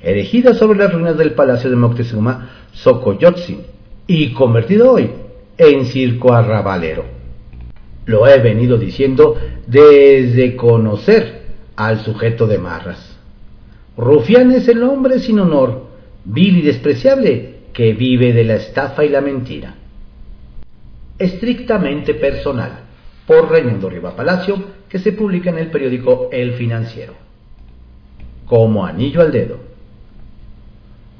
erigida 0.03 0.53
sobre 0.53 0.77
las 0.77 0.93
ruinas 0.93 1.17
del 1.17 1.31
palacio 1.31 1.71
de 1.71 1.75
Moctezuma, 1.75 2.51
Xocoyotzin, 2.71 3.63
y 4.05 4.31
convertido 4.31 4.91
hoy 4.91 5.09
en 5.57 5.85
circo 5.87 6.35
arrabalero. 6.35 7.03
Lo 8.05 8.27
he 8.27 8.37
venido 8.37 8.77
diciendo 8.77 9.37
desde 9.65 10.55
conocer 10.55 11.41
al 11.75 12.01
sujeto 12.01 12.45
de 12.45 12.59
Marras. 12.59 13.17
Rufián 13.97 14.51
es 14.51 14.67
el 14.67 14.83
hombre 14.83 15.17
sin 15.17 15.39
honor, 15.39 15.87
vil 16.25 16.57
y 16.57 16.61
despreciable, 16.61 17.55
que 17.73 17.93
vive 17.93 18.33
de 18.33 18.43
la 18.43 18.57
estafa 18.57 19.03
y 19.03 19.09
la 19.09 19.21
mentira. 19.21 19.73
Estrictamente 21.17 22.13
personal, 22.13 22.81
por 23.25 23.49
Reymundo 23.49 23.89
Riva 23.89 24.15
Palacio, 24.15 24.76
que 24.89 24.99
se 24.99 25.11
publica 25.11 25.49
en 25.49 25.57
el 25.57 25.71
periódico 25.71 26.29
El 26.31 26.53
Financiero. 26.53 27.13
Como 28.45 28.85
anillo 28.85 29.21
al 29.21 29.31
dedo. 29.31 29.59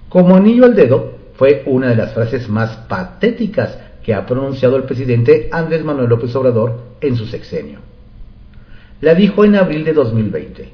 Como 0.10 0.36
anillo 0.36 0.66
al 0.66 0.76
dedo 0.76 1.18
fue 1.36 1.64
una 1.66 1.90
de 1.90 1.96
las 1.96 2.14
frases 2.14 2.48
más 2.50 2.78
patéticas 2.88 3.78
que 4.04 4.14
ha 4.14 4.26
pronunciado 4.26 4.78
el 4.78 4.84
presidente 4.84 5.50
Andrés 5.52 5.84
Manuel 5.84 6.10
López 6.10 6.34
Obrador 6.36 6.80
en 7.02 7.16
su 7.16 7.26
sexenio. 7.26 7.80
La 9.02 9.14
dijo 9.14 9.44
en 9.44 9.56
abril 9.56 9.84
de 9.84 9.94
2020, 9.94 10.70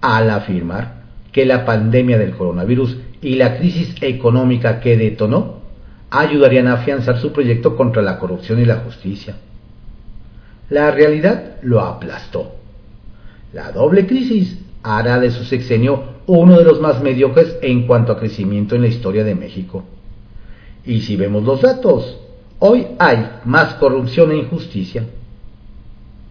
al 0.00 0.30
afirmar 0.30 1.04
que 1.32 1.46
la 1.46 1.64
pandemia 1.64 2.18
del 2.18 2.32
coronavirus 2.32 2.98
y 3.22 3.36
la 3.36 3.56
crisis 3.56 3.94
económica 4.00 4.80
que 4.80 4.96
detonó 4.96 5.60
ayudarían 6.10 6.66
a 6.66 6.74
afianzar 6.74 7.18
su 7.20 7.32
proyecto 7.32 7.76
contra 7.76 8.02
la 8.02 8.18
corrupción 8.18 8.60
y 8.60 8.64
la 8.64 8.76
justicia. 8.76 9.36
La 10.70 10.90
realidad 10.90 11.56
lo 11.62 11.80
aplastó. 11.80 12.56
La 13.52 13.72
doble 13.72 14.06
crisis 14.06 14.58
hará 14.82 15.18
de 15.18 15.30
su 15.30 15.44
sexenio 15.44 16.18
uno 16.26 16.58
de 16.58 16.64
los 16.64 16.80
más 16.80 17.00
mediocres 17.02 17.56
en 17.62 17.86
cuanto 17.86 18.12
a 18.12 18.18
crecimiento 18.18 18.74
en 18.74 18.82
la 18.82 18.88
historia 18.88 19.24
de 19.24 19.34
México. 19.34 19.84
Y 20.84 21.00
si 21.00 21.16
vemos 21.16 21.44
los 21.44 21.62
datos, 21.62 22.18
Hoy 22.60 22.88
hay 22.98 23.38
más 23.44 23.74
corrupción 23.74 24.32
e 24.32 24.36
injusticia. 24.36 25.04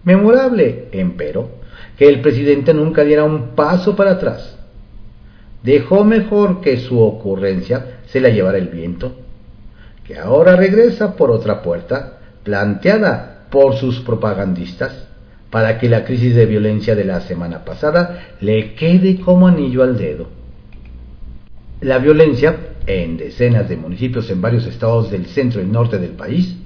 Memorable, 0.04 0.88
empero, 0.92 1.48
que 1.96 2.06
el 2.06 2.20
presidente 2.20 2.74
nunca 2.74 3.02
diera 3.02 3.24
un 3.24 3.54
paso 3.54 3.96
para 3.96 4.12
atrás. 4.12 4.56
Dejó 5.62 6.04
mejor 6.04 6.60
que 6.60 6.76
su 6.76 7.00
ocurrencia 7.00 8.00
se 8.08 8.20
la 8.20 8.28
llevara 8.28 8.58
el 8.58 8.68
viento, 8.68 9.16
que 10.04 10.18
ahora 10.18 10.54
regresa 10.54 11.16
por 11.16 11.30
otra 11.30 11.62
puerta, 11.62 12.18
planteada 12.42 13.37
por 13.50 13.76
sus 13.76 14.00
propagandistas, 14.00 15.08
para 15.50 15.78
que 15.78 15.88
la 15.88 16.04
crisis 16.04 16.34
de 16.34 16.46
violencia 16.46 16.94
de 16.94 17.04
la 17.04 17.20
semana 17.22 17.64
pasada 17.64 18.36
le 18.40 18.74
quede 18.74 19.20
como 19.20 19.46
anillo 19.46 19.82
al 19.82 19.96
dedo. 19.96 20.28
La 21.80 21.98
violencia 21.98 22.56
en 22.88 23.18
decenas 23.18 23.68
de 23.68 23.76
municipios 23.76 24.30
en 24.30 24.40
varios 24.40 24.66
estados 24.66 25.10
del 25.10 25.26
centro 25.26 25.60
y 25.60 25.66
norte 25.66 25.98
del 25.98 26.12
país, 26.12 26.56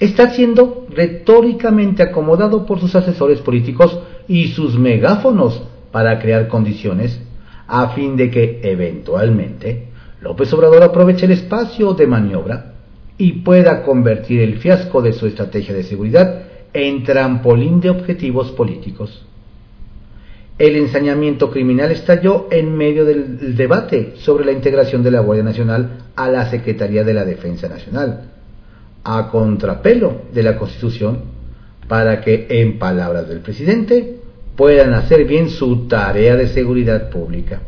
está 0.00 0.30
siendo 0.30 0.86
retóricamente 0.90 2.02
acomodado 2.02 2.64
por 2.64 2.80
sus 2.80 2.94
asesores 2.96 3.40
políticos 3.40 3.98
y 4.26 4.48
sus 4.48 4.78
megáfonos 4.78 5.62
para 5.92 6.18
crear 6.20 6.48
condiciones 6.48 7.20
a 7.66 7.90
fin 7.90 8.16
de 8.16 8.30
que 8.30 8.60
eventualmente 8.62 9.88
López 10.20 10.52
Obrador 10.54 10.82
aproveche 10.82 11.26
el 11.26 11.32
espacio 11.32 11.92
de 11.92 12.06
maniobra 12.06 12.74
y 13.18 13.32
pueda 13.40 13.82
convertir 13.82 14.40
el 14.40 14.58
fiasco 14.58 15.02
de 15.02 15.12
su 15.12 15.26
estrategia 15.26 15.74
de 15.74 15.82
seguridad 15.82 16.44
en 16.72 17.02
trampolín 17.02 17.80
de 17.80 17.90
objetivos 17.90 18.52
políticos 18.52 19.24
el 20.58 20.74
ensañamiento 20.74 21.50
criminal 21.50 21.92
estalló 21.92 22.48
en 22.50 22.76
medio 22.76 23.04
del 23.04 23.56
debate 23.56 24.14
sobre 24.16 24.44
la 24.44 24.52
integración 24.52 25.04
de 25.04 25.12
la 25.12 25.20
Guardia 25.20 25.44
Nacional 25.44 25.90
a 26.16 26.28
la 26.28 26.50
Secretaría 26.50 27.04
de 27.04 27.14
la 27.14 27.24
Defensa 27.24 27.68
Nacional, 27.68 28.32
a 29.04 29.28
contrapelo 29.30 30.22
de 30.34 30.42
la 30.42 30.58
Constitución, 30.58 31.20
para 31.86 32.20
que, 32.20 32.48
en 32.50 32.78
palabras 32.78 33.28
del 33.28 33.38
presidente, 33.38 34.16
puedan 34.56 34.94
hacer 34.94 35.24
bien 35.26 35.48
su 35.48 35.86
tarea 35.86 36.34
de 36.34 36.48
seguridad 36.48 37.08
pública. 37.08 37.60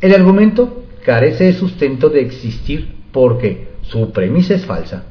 El 0.00 0.12
argumento 0.14 0.82
carece 1.04 1.44
de 1.44 1.52
sustento 1.52 2.08
de 2.08 2.20
existir 2.20 2.96
porque 3.12 3.68
su 3.88 4.12
premisa 4.12 4.54
es 4.54 4.66
falsa. 4.66 5.04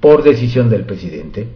Por 0.00 0.22
decisión 0.22 0.70
del 0.70 0.84
presidente, 0.84 1.48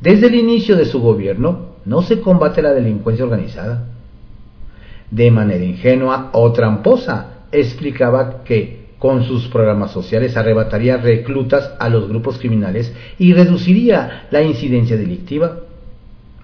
desde 0.00 0.26
el 0.26 0.34
inicio 0.34 0.76
de 0.76 0.84
su 0.84 1.00
gobierno, 1.00 1.76
no 1.84 2.02
se 2.02 2.20
combate 2.20 2.62
la 2.62 2.72
delincuencia 2.72 3.24
organizada. 3.24 3.86
De 5.10 5.30
manera 5.30 5.64
ingenua 5.64 6.30
o 6.32 6.52
tramposa, 6.52 7.44
explicaba 7.52 8.42
que 8.44 8.82
con 8.98 9.24
sus 9.24 9.48
programas 9.48 9.92
sociales 9.92 10.36
arrebataría 10.36 10.96
reclutas 10.96 11.72
a 11.78 11.88
los 11.88 12.08
grupos 12.08 12.38
criminales 12.38 12.92
y 13.18 13.32
reduciría 13.32 14.26
la 14.30 14.42
incidencia 14.42 14.96
delictiva, 14.96 15.60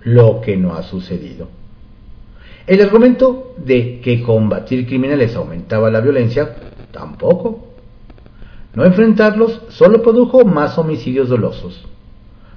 lo 0.03 0.41
que 0.41 0.57
no 0.57 0.75
ha 0.75 0.83
sucedido. 0.83 1.49
El 2.67 2.83
argumento 2.83 3.55
de 3.57 4.01
que 4.01 4.23
combatir 4.23 4.87
criminales 4.87 5.35
aumentaba 5.35 5.91
la 5.91 6.01
violencia, 6.01 6.55
tampoco. 6.93 7.77
No 8.78 8.85
enfrentarlos 8.85 9.61
solo 9.70 10.02
produjo 10.02 10.44
más 10.44 10.78
homicidios 10.78 11.28
dolosos. 11.28 11.85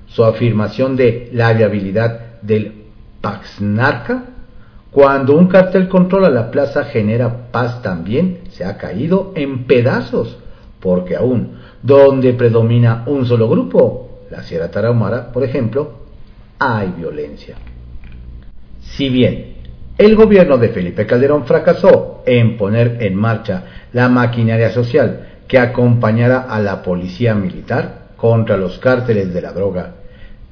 Su 0.05 0.23
afirmación 0.23 0.95
de 0.95 1.31
la 1.33 1.51
viabilidad 1.51 2.39
del 2.43 2.83
Paxnarca, 3.21 4.25
cuando 4.91 5.35
un 5.35 5.47
cartel 5.47 5.89
controla 5.89 6.29
la 6.29 6.51
plaza 6.51 6.83
genera 6.83 7.49
paz 7.51 7.81
también, 7.81 8.41
se 8.51 8.63
ha 8.63 8.77
caído 8.77 9.31
en 9.33 9.65
pedazos, 9.65 10.37
porque 10.79 11.15
aún 11.15 11.53
donde 11.81 12.33
predomina 12.33 13.01
un 13.07 13.25
solo 13.25 13.49
grupo, 13.49 14.19
la 14.29 14.43
Sierra 14.43 14.69
Tarahumara, 14.69 15.31
por 15.31 15.43
ejemplo, 15.43 16.01
hay 16.59 16.93
violencia. 16.95 17.55
Si 18.79 19.09
bien 19.09 19.55
el 19.97 20.15
gobierno 20.15 20.59
de 20.59 20.69
Felipe 20.69 21.07
Calderón 21.07 21.45
fracasó 21.45 22.21
en 22.27 22.57
poner 22.57 22.97
en 23.01 23.15
marcha 23.15 23.63
la 23.91 24.07
maquinaria 24.07 24.69
social 24.69 25.30
que 25.51 25.60
acompañara 25.60 26.43
a 26.43 26.62
la 26.62 26.81
policía 26.81 27.36
militar 27.36 28.12
contra 28.15 28.55
los 28.55 28.79
cárteles 28.79 29.34
de 29.34 29.41
la 29.41 29.51
droga 29.51 29.96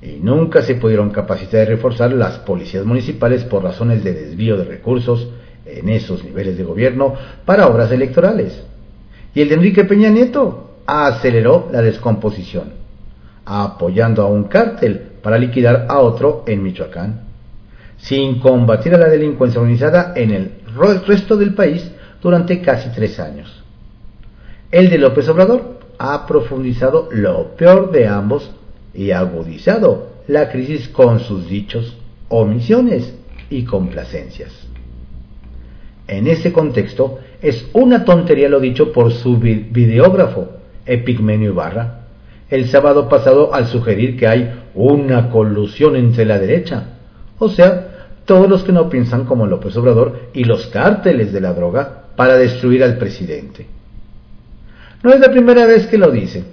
y 0.01 0.20
nunca 0.22 0.62
se 0.62 0.75
pudieron 0.75 1.12
capacitar 1.12 1.62
y 1.62 1.70
reforzar 1.70 2.12
las 2.12 2.39
policías 2.39 2.84
municipales 2.84 3.46
por 3.46 3.63
razones 3.63 4.03
de 4.03 4.13
desvío 4.13 4.58
de 4.58 4.65
recursos 4.65 5.29
en 5.65 5.88
esos 5.88 6.22
niveles 6.25 6.58
de 6.58 6.65
gobierno 6.65 7.13
para 7.46 7.68
obras 7.68 7.89
electorales. 7.94 8.62
Y 9.34 9.39
el 9.39 9.48
de 9.48 9.56
Enrique 9.56 9.86
Peña 9.86 10.10
Nieto 10.10 10.72
aceleró 10.86 11.70
la 11.72 11.82
descomposición, 11.82 12.74
apoyando 13.46 14.24
a 14.24 14.25
un 14.25 14.50
cártel 14.50 15.00
para 15.24 15.38
liquidar 15.38 15.86
a 15.88 16.00
otro 16.00 16.44
en 16.46 16.62
Michoacán 16.62 17.22
sin 17.96 18.41
combatir 18.41 18.96
a 18.96 18.98
la 18.98 19.08
delincuencia 19.08 19.62
organizada 19.62 20.12
en 20.18 20.32
el 20.32 20.51
resto 21.08 21.38
del 21.38 21.53
país 21.53 21.89
durante 22.22 22.60
casi 22.62 22.89
tres 22.89 23.18
años. 23.18 23.59
El 24.71 24.91
de 24.91 24.99
López 24.99 25.27
Obrador 25.29 25.79
ha 25.97 26.27
profundizado 26.27 27.09
lo 27.11 27.55
peor 27.55 27.91
de 27.91 28.07
ambos 28.07 28.51
y 28.93 29.09
agudizado 29.09 30.09
la 30.27 30.51
crisis 30.51 30.88
con 30.89 31.19
sus 31.21 31.49
dichos, 31.49 31.97
omisiones 32.27 33.15
y 33.49 33.63
complacencias. 33.63 34.51
En 36.07 36.27
ese 36.27 36.53
contexto, 36.53 37.17
es 37.41 37.67
una 37.73 38.05
tontería 38.05 38.47
lo 38.47 38.59
dicho 38.59 38.91
por 38.91 39.11
su 39.11 39.38
videógrafo, 39.38 40.49
Epigmenio 40.85 41.49
Ibarra, 41.51 42.01
el 42.51 42.67
sábado 42.67 43.09
pasado 43.09 43.55
al 43.55 43.67
sugerir 43.67 44.17
que 44.17 44.27
hay 44.27 44.53
una 44.75 45.31
colusión 45.31 45.95
entre 45.95 46.25
la 46.25 46.38
derecha, 46.38 46.89
o 47.39 47.49
sea, 47.49 48.11
todos 48.25 48.47
los 48.47 48.63
que 48.63 48.71
no 48.71 48.88
piensan 48.88 49.25
como 49.25 49.47
López 49.47 49.75
Obrador 49.77 50.29
y 50.33 50.43
los 50.43 50.67
cárteles 50.67 51.33
de 51.33 51.41
la 51.41 51.53
droga 51.53 52.03
para 52.15 52.35
destruir 52.35 52.83
al 52.83 52.99
presidente. 52.99 53.78
No 55.03 55.13
es 55.13 55.20
la 55.20 55.32
primera 55.32 55.65
vez 55.65 55.88
que 55.88 55.98
lo 55.98 56.12
dice, 56.12 56.44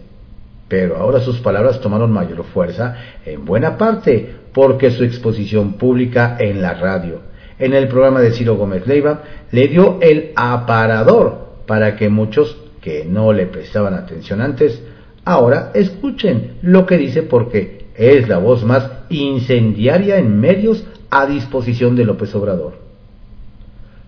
pero 0.68 0.96
ahora 0.96 1.20
sus 1.20 1.38
palabras 1.38 1.80
tomaron 1.80 2.12
mayor 2.12 2.44
fuerza 2.44 2.96
en 3.24 3.44
buena 3.44 3.76
parte 3.76 4.34
porque 4.52 4.90
su 4.90 5.04
exposición 5.04 5.74
pública 5.74 6.36
en 6.38 6.62
la 6.62 6.74
radio, 6.74 7.20
en 7.58 7.74
el 7.74 7.88
programa 7.88 8.20
de 8.20 8.32
Ciro 8.32 8.56
Gómez 8.56 8.86
Leiva, 8.86 9.22
le 9.50 9.68
dio 9.68 9.98
el 10.00 10.32
aparador 10.36 11.46
para 11.66 11.96
que 11.96 12.08
muchos 12.08 12.56
que 12.80 13.04
no 13.04 13.32
le 13.32 13.46
prestaban 13.46 13.94
atención 13.94 14.40
antes, 14.40 14.80
ahora 15.24 15.72
escuchen 15.74 16.58
lo 16.62 16.86
que 16.86 16.98
dice 16.98 17.22
porque 17.22 17.86
es 17.96 18.28
la 18.28 18.38
voz 18.38 18.64
más 18.64 18.90
incendiaria 19.08 20.18
en 20.18 20.38
medios 20.38 20.84
a 21.10 21.26
disposición 21.26 21.96
de 21.96 22.04
López 22.04 22.34
Obrador. 22.34 22.74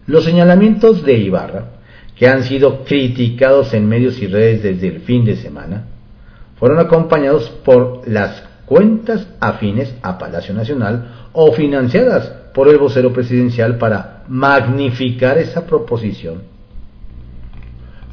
Los 0.06 0.24
señalamientos 0.24 1.04
de 1.04 1.14
Ibarra, 1.14 1.77
que 2.18 2.26
han 2.26 2.42
sido 2.42 2.84
criticados 2.84 3.72
en 3.74 3.88
medios 3.88 4.20
y 4.20 4.26
redes 4.26 4.62
desde 4.62 4.88
el 4.88 5.00
fin 5.00 5.24
de 5.24 5.36
semana, 5.36 5.84
fueron 6.58 6.80
acompañados 6.80 7.48
por 7.64 8.08
las 8.08 8.42
cuentas 8.66 9.26
afines 9.40 9.94
a 10.02 10.18
Palacio 10.18 10.52
Nacional 10.52 11.28
o 11.32 11.52
financiadas 11.52 12.28
por 12.52 12.68
el 12.68 12.78
vocero 12.78 13.12
presidencial 13.12 13.78
para 13.78 14.24
magnificar 14.28 15.38
esa 15.38 15.64
proposición. 15.64 16.42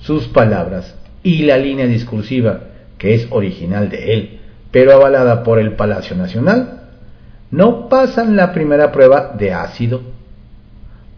Sus 0.02 0.28
palabras 0.28 0.96
y 1.24 1.44
la 1.44 1.58
línea 1.58 1.88
discursiva, 1.88 2.62
que 3.00 3.16
es 3.16 3.28
original 3.32 3.90
de 3.90 4.14
él, 4.14 4.40
pero 4.70 4.94
avalada 4.94 5.44
por 5.44 5.58
el 5.58 5.74
Palacio 5.74 6.16
Nacional, 6.16 6.84
no 7.50 7.90
pasan 7.90 8.36
la 8.36 8.54
primera 8.54 8.92
prueba 8.92 9.34
de 9.38 9.52
ácido. 9.54 10.02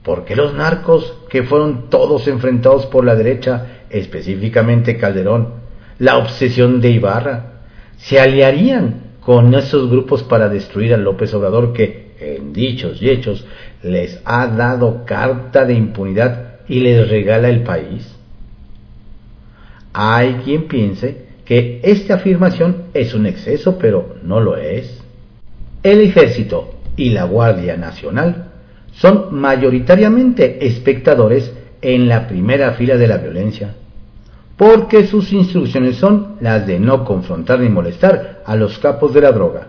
Porque 0.08 0.38
los 0.38 0.54
narcos, 0.54 1.18
que 1.30 1.44
fueron 1.44 1.90
todos 1.90 2.30
enfrentados 2.30 2.86
por 2.86 3.04
la 3.04 3.14
derecha, 3.14 3.82
específicamente 3.90 4.96
Calderón, 4.96 5.56
la 6.00 6.18
obsesión 6.18 6.80
de 6.80 6.92
Ibarra, 6.92 7.64
se 7.98 8.18
aliarían 8.18 9.18
con 9.20 9.54
esos 9.54 9.90
grupos 9.90 10.24
para 10.24 10.48
destruir 10.48 10.94
a 10.94 10.98
López 10.98 11.34
Obrador 11.34 11.74
que, 11.74 12.14
en 12.22 12.54
dichos 12.54 13.02
y 13.02 13.10
hechos, 13.10 13.46
les 13.84 14.22
ha 14.24 14.48
dado 14.48 15.04
carta 15.04 15.66
de 15.66 15.74
impunidad 15.74 16.62
y 16.70 16.80
les 16.80 17.10
regala 17.10 17.50
el 17.50 17.64
país? 17.64 18.10
Hay 19.92 20.36
quien 20.46 20.70
piense 20.70 21.26
que 21.44 21.82
esta 21.84 22.14
afirmación 22.14 22.84
es 22.94 23.14
un 23.14 23.26
exceso, 23.26 23.78
pero 23.78 24.16
no 24.24 24.40
lo 24.40 24.56
es. 24.56 25.04
El 25.84 26.00
ejército 26.00 26.76
y 26.96 27.10
la 27.10 27.26
Guardia 27.26 27.76
Nacional 27.76 28.47
son 29.00 29.36
mayoritariamente 29.40 30.66
espectadores 30.66 31.52
en 31.82 32.08
la 32.08 32.28
primera 32.28 32.74
fila 32.74 32.98
de 32.98 33.08
la 33.08 33.18
violencia, 33.18 33.76
porque 34.56 35.06
sus 35.06 35.32
instrucciones 35.32 35.98
son 35.98 36.36
las 36.42 36.66
de 36.66 36.80
no 36.80 37.06
confrontar 37.06 37.60
ni 37.60 37.70
molestar 37.70 38.42
a 38.46 38.56
los 38.56 38.80
capos 38.80 39.14
de 39.14 39.22
la 39.22 39.32
droga. 39.32 39.68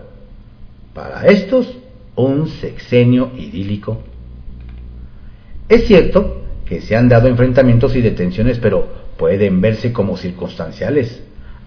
Para 0.93 1.25
estos, 1.27 1.77
un 2.15 2.47
sexenio 2.47 3.31
idílico. 3.37 3.99
Es 5.67 5.85
cierto 5.85 6.41
que 6.65 6.81
se 6.81 6.95
han 6.95 7.07
dado 7.07 7.27
enfrentamientos 7.27 7.95
y 7.95 8.01
detenciones, 8.01 8.57
pero 8.57 8.87
pueden 9.17 9.61
verse 9.61 9.93
como 9.93 10.17
circunstanciales, 10.17 11.21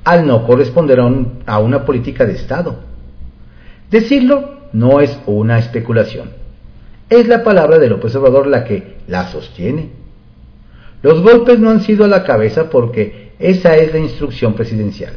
al 0.04 0.26
no 0.26 0.44
corresponder 0.44 1.00
a, 1.46 1.58
una 1.58 1.84
política 1.84 2.26
de 2.26 2.32
Estado 2.32 2.92
Decirlo 3.92 4.54
no 4.72 5.00
es 5.00 5.18
una 5.26 5.58
especulación. 5.58 6.41
Es 7.12 7.28
la 7.28 7.44
palabra 7.44 7.78
de 7.78 7.90
López 7.90 8.16
Obrador 8.16 8.46
la 8.46 8.64
que 8.64 8.94
la 9.06 9.30
sostiene. 9.30 9.90
Los 11.02 11.20
golpes 11.20 11.58
no 11.58 11.68
han 11.68 11.82
sido 11.82 12.06
a 12.06 12.08
la 12.08 12.24
cabeza 12.24 12.70
porque 12.70 13.32
esa 13.38 13.76
es 13.76 13.92
la 13.92 13.98
instrucción 13.98 14.54
presidencial. 14.54 15.16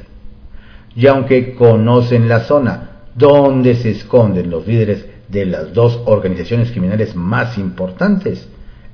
Y 0.94 1.08
aunque 1.08 1.56
conocen 1.56 2.28
la 2.28 2.42
zona 2.42 3.04
donde 3.16 3.76
se 3.76 3.92
esconden 3.92 4.50
los 4.50 4.68
líderes 4.68 5.06
de 5.30 5.46
las 5.46 5.74
dos 5.74 6.02
organizaciones 6.04 6.70
criminales 6.72 7.16
más 7.16 7.58
importantes, 7.58 8.46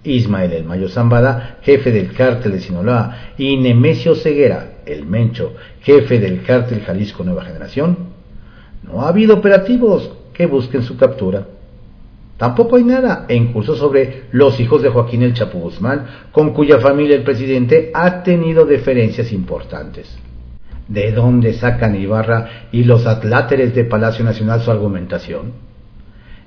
Ismael 0.03 0.53
El 0.53 0.65
Mayo 0.65 0.87
Zambada, 0.87 1.57
jefe 1.63 1.91
del 1.91 2.13
cártel 2.13 2.51
de 2.51 2.59
Sinaloa, 2.59 3.17
y 3.35 3.57
Nemesio 3.57 4.13
Ceguera, 4.13 4.73
el 4.85 5.07
Mencho, 5.07 5.55
jefe 5.81 6.19
del 6.19 6.43
cártel 6.43 6.81
Jalisco 6.81 7.23
Nueva 7.23 7.45
Generación, 7.45 7.97
no 8.83 9.01
ha 9.01 9.07
habido 9.07 9.37
operativos 9.37 10.11
que 10.35 10.45
busquen 10.45 10.83
su 10.83 10.97
captura. 10.97 11.47
Tampoco 12.41 12.77
hay 12.77 12.83
nada 12.83 13.25
en 13.27 13.53
curso 13.53 13.75
sobre 13.75 14.23
los 14.31 14.59
hijos 14.59 14.81
de 14.81 14.89
Joaquín 14.89 15.21
el 15.21 15.35
Chapo 15.35 15.59
Guzmán, 15.59 16.07
con 16.31 16.55
cuya 16.55 16.79
familia 16.79 17.15
el 17.15 17.21
presidente 17.21 17.91
ha 17.93 18.23
tenido 18.23 18.65
deferencias 18.65 19.31
importantes. 19.31 20.17
¿De 20.87 21.11
dónde 21.11 21.53
sacan 21.53 21.95
Ibarra 21.95 22.67
y 22.71 22.83
los 22.83 23.05
atláteres 23.05 23.75
de 23.75 23.83
Palacio 23.83 24.25
Nacional 24.25 24.59
su 24.61 24.71
argumentación? 24.71 25.51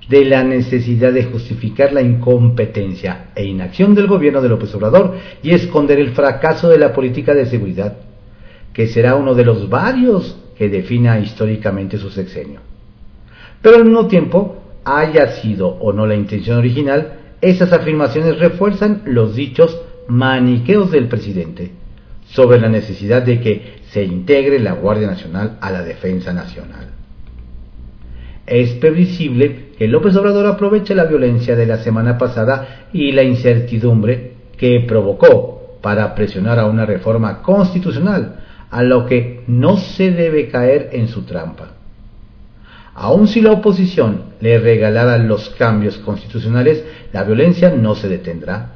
De 0.09 0.25
la 0.25 0.43
necesidad 0.43 1.13
de 1.13 1.27
justificar 1.27 1.93
la 1.93 2.03
incompetencia 2.03 3.27
e 3.37 3.45
inacción 3.45 3.95
del 3.95 4.09
gobierno 4.09 4.43
de 4.43 4.49
López 4.49 4.75
Obrador 4.75 5.15
y 5.45 5.53
esconder 5.55 6.01
el 6.01 6.11
fracaso 6.11 6.69
de 6.69 6.79
la 6.79 6.93
política 6.93 7.35
de 7.35 7.47
seguridad, 7.47 7.99
que 8.73 8.89
será 8.89 9.15
uno 9.15 9.37
de 9.37 9.45
los 9.45 9.69
varios 9.69 10.41
que 10.59 10.69
defina 10.69 11.21
históricamente 11.21 11.99
su 11.99 12.11
sexenio. 12.11 12.59
Pero 13.63 13.77
al 13.77 13.85
mismo 13.85 14.09
tiempo, 14.09 14.63
haya 14.85 15.29
sido 15.33 15.68
o 15.68 15.92
no 15.92 16.07
la 16.07 16.14
intención 16.14 16.59
original, 16.59 17.14
esas 17.40 17.73
afirmaciones 17.73 18.38
refuerzan 18.38 19.03
los 19.05 19.35
dichos 19.35 19.81
maniqueos 20.09 20.90
del 20.90 21.09
presidente 21.09 21.73
sobre 22.27 22.61
la 22.61 22.68
necesidad 22.68 23.23
de 23.23 23.40
que 23.40 23.75
se 23.90 24.03
integre 24.05 24.59
la 24.59 24.73
Guardia 24.73 25.07
Nacional 25.07 25.59
a 25.61 25.70
la 25.70 25.83
defensa 25.83 26.33
nacional. 26.33 26.88
Es 28.47 28.73
previsible 28.73 29.70
que 29.79 29.88
López 29.88 30.16
Obrador 30.16 30.47
aproveche 30.47 30.94
la 30.94 31.05
violencia 31.05 31.57
de 31.57 31.66
la 31.66 31.79
semana 31.79 32.18
pasada 32.18 32.87
y 32.92 33.12
la 33.12 33.23
incertidumbre 33.23 34.33
que 34.57 34.85
provocó 34.87 35.79
para 35.81 36.14
presionar 36.14 36.59
a 36.59 36.66
una 36.66 36.87
reforma 36.87 37.42
constitucional 37.42 38.37
a 38.70 38.83
lo 38.83 39.07
que 39.07 39.44
no 39.47 39.77
se 39.77 40.11
debe 40.11 40.49
caer 40.49 40.90
en 40.92 41.09
su 41.09 41.23
trampa. 41.23 41.73
Aun 42.95 43.27
si 43.27 43.41
la 43.41 43.53
oposición 43.53 44.35
le 44.41 44.59
regalara 44.59 45.19
los 45.19 45.51
cambios 45.51 45.99
constitucionales, 45.99 46.85
la 47.13 47.25
violencia 47.25 47.71
no 47.71 47.95
se 47.95 48.09
detendrá. 48.09 48.71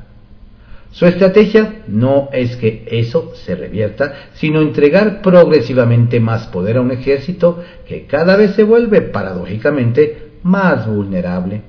Su 0.90 1.06
estrategia 1.06 1.82
no 1.86 2.28
es 2.32 2.56
que 2.56 2.88
eso 2.90 3.32
se 3.34 3.54
revierta, 3.54 4.30
sino 4.34 4.60
entregar 4.60 5.22
progresivamente 5.22 6.18
más 6.18 6.46
poder 6.48 6.78
a 6.78 6.80
un 6.80 6.90
ejército 6.90 7.62
que 7.86 8.06
cada 8.06 8.36
vez 8.36 8.54
se 8.54 8.64
vuelve 8.64 9.02
paradójicamente 9.02 10.30
más 10.42 10.86
vulnerable, 10.86 11.62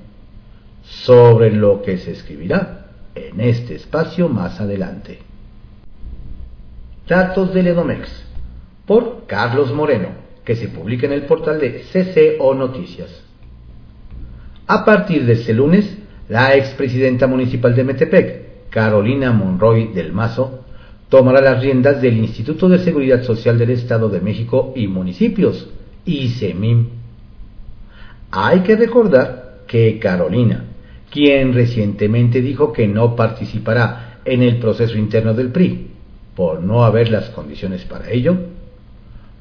sobre 0.82 1.52
lo 1.52 1.82
que 1.82 1.98
se 1.98 2.12
escribirá 2.12 2.86
en 3.14 3.40
este 3.40 3.74
espacio 3.76 4.28
más 4.28 4.60
adelante. 4.60 5.18
Datos 7.06 7.54
del 7.54 7.68
Edomex. 7.68 8.24
por 8.86 9.26
Carlos 9.26 9.72
Moreno, 9.72 10.08
que 10.44 10.56
se 10.56 10.68
publica 10.68 11.06
en 11.06 11.12
el 11.12 11.22
portal 11.22 11.60
de 11.60 11.82
CCO 11.92 12.54
Noticias. 12.54 13.24
A 14.66 14.84
partir 14.84 15.24
de 15.26 15.32
este 15.34 15.52
lunes, 15.52 15.98
la 16.28 16.54
expresidenta 16.54 17.26
municipal 17.26 17.74
de 17.74 17.84
Metepec, 17.84 18.70
Carolina 18.70 19.32
Monroy 19.32 19.88
del 19.92 20.12
Mazo, 20.12 20.60
tomará 21.08 21.40
las 21.40 21.60
riendas 21.60 22.00
del 22.00 22.18
Instituto 22.18 22.68
de 22.68 22.78
Seguridad 22.78 23.22
Social 23.24 23.58
del 23.58 23.70
Estado 23.70 24.08
de 24.08 24.20
México 24.20 24.72
y 24.76 24.86
Municipios, 24.86 25.68
ISEMIM. 26.04 26.88
Hay 28.30 28.60
que 28.60 28.76
recordar 28.76 29.62
que 29.66 29.98
Carolina, 29.98 30.66
quien 31.10 31.52
recientemente 31.52 32.40
dijo 32.40 32.72
que 32.72 32.86
no 32.86 33.16
participará 33.16 34.20
en 34.24 34.42
el 34.42 34.58
proceso 34.58 34.96
interno 34.96 35.34
del 35.34 35.50
PRI 35.50 35.88
por 36.36 36.62
no 36.62 36.84
haber 36.84 37.10
las 37.10 37.30
condiciones 37.30 37.84
para 37.84 38.10
ello, 38.10 38.36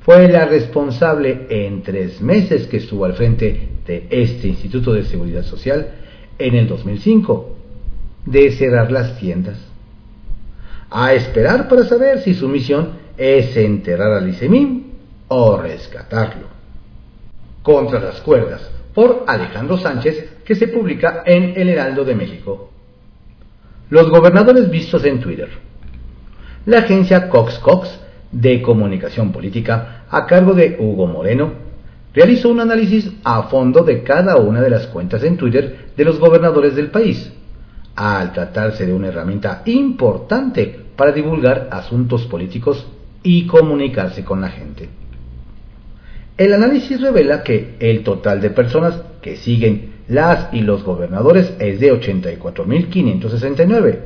fue 0.09 0.27
la 0.27 0.45
responsable 0.45 1.45
en 1.51 1.83
tres 1.83 2.19
meses 2.19 2.65
que 2.65 2.77
estuvo 2.77 3.05
al 3.05 3.13
frente 3.13 3.69
de 3.85 4.07
este 4.09 4.47
Instituto 4.47 4.91
de 4.91 5.03
Seguridad 5.03 5.43
Social 5.43 5.87
en 6.39 6.55
el 6.55 6.67
2005 6.67 7.55
de 8.25 8.51
cerrar 8.53 8.91
las 8.91 9.19
tiendas. 9.19 9.59
A 10.89 11.13
esperar 11.13 11.67
para 11.67 11.83
saber 11.83 12.23
si 12.23 12.33
su 12.33 12.49
misión 12.49 12.93
es 13.19 13.55
enterrar 13.55 14.13
al 14.13 14.27
ICEMIM 14.29 14.83
o 15.27 15.57
rescatarlo. 15.57 16.47
Contra 17.61 17.99
las 17.99 18.19
cuerdas, 18.21 18.67
por 18.95 19.25
Alejandro 19.27 19.77
Sánchez, 19.77 20.37
que 20.43 20.55
se 20.55 20.69
publica 20.69 21.21
en 21.23 21.53
El 21.55 21.69
Heraldo 21.69 22.03
de 22.03 22.15
México. 22.15 22.71
Los 23.91 24.09
gobernadores 24.09 24.71
vistos 24.71 25.05
en 25.05 25.19
Twitter. 25.19 25.49
La 26.65 26.79
agencia 26.79 27.29
Cox 27.29 27.59
Cox 27.59 27.99
de 28.31 28.61
Comunicación 28.61 29.31
Política, 29.31 30.03
a 30.09 30.25
cargo 30.25 30.53
de 30.53 30.77
Hugo 30.79 31.07
Moreno, 31.07 31.51
realizó 32.13 32.49
un 32.49 32.59
análisis 32.59 33.11
a 33.23 33.43
fondo 33.43 33.83
de 33.83 34.03
cada 34.03 34.37
una 34.37 34.61
de 34.61 34.69
las 34.69 34.87
cuentas 34.87 35.23
en 35.23 35.37
Twitter 35.37 35.91
de 35.95 36.05
los 36.05 36.19
gobernadores 36.19 36.75
del 36.75 36.91
país, 36.91 37.31
al 37.95 38.33
tratarse 38.33 38.85
de 38.85 38.93
una 38.93 39.07
herramienta 39.07 39.63
importante 39.65 40.79
para 40.95 41.11
divulgar 41.11 41.69
asuntos 41.71 42.25
políticos 42.25 42.87
y 43.23 43.45
comunicarse 43.45 44.23
con 44.23 44.41
la 44.41 44.49
gente. 44.49 44.89
El 46.37 46.53
análisis 46.53 47.01
revela 47.01 47.43
que 47.43 47.75
el 47.79 48.03
total 48.03 48.39
de 48.39 48.49
personas 48.49 49.01
que 49.21 49.35
siguen 49.35 49.99
las 50.07 50.53
y 50.53 50.61
los 50.61 50.83
gobernadores 50.83 51.53
es 51.59 51.79
de 51.79 51.93
84.569, 51.93 53.99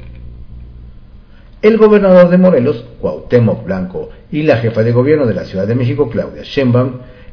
El 1.60 1.76
gobernador 1.76 2.30
de 2.30 2.38
Morelos, 2.38 2.82
Cuauhtémoc 2.98 3.64
Blanco, 3.64 4.08
y 4.32 4.42
la 4.42 4.56
jefa 4.56 4.82
de 4.82 4.92
gobierno 4.92 5.26
de 5.26 5.34
la 5.34 5.44
Ciudad 5.44 5.66
de 5.66 5.74
México, 5.74 6.08
Claudia 6.08 6.42
Sheinbaum, 6.42 6.92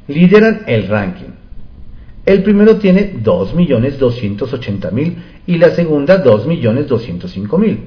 lideran 0.09 0.63
el 0.67 0.89
ranking. 0.89 1.29
El 2.25 2.43
primero 2.43 2.75
tiene 2.77 3.13
2.280.000 3.23 5.15
y 5.47 5.57
la 5.57 5.69
segunda 5.71 6.21
2.205.000. 6.21 7.77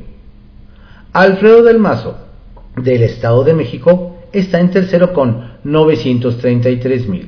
Alfredo 1.13 1.63
del 1.65 1.79
Mazo, 1.79 2.17
del 2.77 3.03
Estado 3.03 3.45
de 3.45 3.53
México, 3.53 4.17
está 4.33 4.59
en 4.59 4.71
tercero 4.71 5.13
con 5.13 5.59
933.000. 5.65 7.27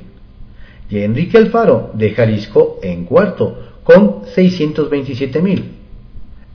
Y 0.90 0.98
Enrique 1.00 1.36
Alfaro, 1.36 1.90
de 1.92 2.12
Jalisco, 2.12 2.78
en 2.82 3.04
cuarto, 3.04 3.67
con 3.88 4.20
627.000. 4.24 5.62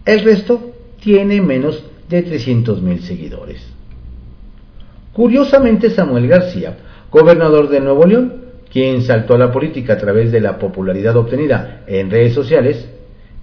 El 0.05 0.23
resto 0.23 0.71
tiene 1.01 1.41
menos 1.41 1.83
de 2.07 2.23
300.000 2.23 2.99
seguidores. 2.99 3.67
Curiosamente, 5.13 5.89
Samuel 5.89 6.27
García, 6.27 6.77
gobernador 7.09 7.69
de 7.69 7.79
Nuevo 7.79 8.05
León, 8.05 8.35
quien 8.71 9.01
saltó 9.01 9.33
a 9.33 9.39
la 9.39 9.51
política 9.51 9.93
a 9.93 9.97
través 9.97 10.31
de 10.31 10.41
la 10.41 10.59
popularidad 10.59 11.17
obtenida 11.17 11.81
en 11.87 12.11
redes 12.11 12.35
sociales, 12.35 12.87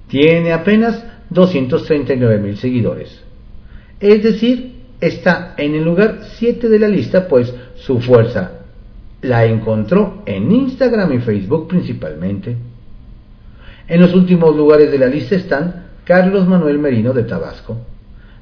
tiene 0.07 0.53
apenas 0.53 1.05
239.000 1.33 2.55
seguidores. 2.59 3.20
Es 3.98 4.22
decir, 4.22 4.72
está 5.00 5.55
en 5.57 5.74
el 5.74 5.83
lugar 5.83 6.20
7 6.38 6.68
de 6.68 6.79
la 6.79 6.87
lista, 6.87 7.26
pues 7.26 7.53
su 7.74 7.98
fuerza 7.98 8.53
la 9.22 9.44
encontró 9.46 10.22
en 10.26 10.53
Instagram 10.53 11.12
y 11.14 11.18
Facebook 11.18 11.66
principalmente. 11.66 12.69
En 13.90 14.00
los 14.00 14.14
últimos 14.14 14.57
lugares 14.57 14.90
de 14.92 14.98
la 14.98 15.09
lista 15.09 15.35
están 15.35 15.87
Carlos 16.05 16.46
Manuel 16.46 16.79
Merino 16.79 17.12
de 17.12 17.24
Tabasco, 17.24 17.76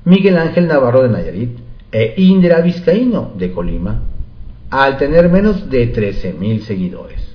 Miguel 0.05 0.37
Ángel 0.37 0.69
Navarro 0.69 1.05
de 1.05 1.09
Nayarit 1.09 1.57
e 1.91 2.13
Indra 2.19 2.61
Vizcaíno 2.61 3.33
de 3.35 3.51
Colima, 3.53 4.03
al 4.69 4.99
tener 4.99 5.31
menos 5.31 5.71
de 5.71 5.91
13.000 5.91 6.61
seguidores. 6.61 7.35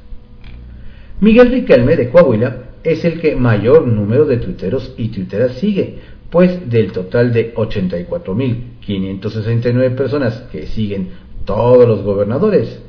Miguel 1.22 1.50
Riquelme 1.50 1.96
de 1.96 2.12
Coahuila 2.12 2.58
es 2.84 3.04
el 3.04 3.20
que 3.20 3.36
mayor 3.36 3.88
número 3.88 4.26
de 4.26 4.38
tuiteros 4.38 4.94
y 4.96 5.10
tuiteras 5.10 5.54
sigue, 5.54 5.98
pues 6.30 6.70
del 6.70 6.92
total 6.92 7.34
de 7.34 7.56
84.569 7.56 9.96
personas 9.96 10.38
que 10.52 10.68
siguen 10.68 11.14
todos 11.46 11.88
los 11.88 12.04
gobernadores, 12.04 12.80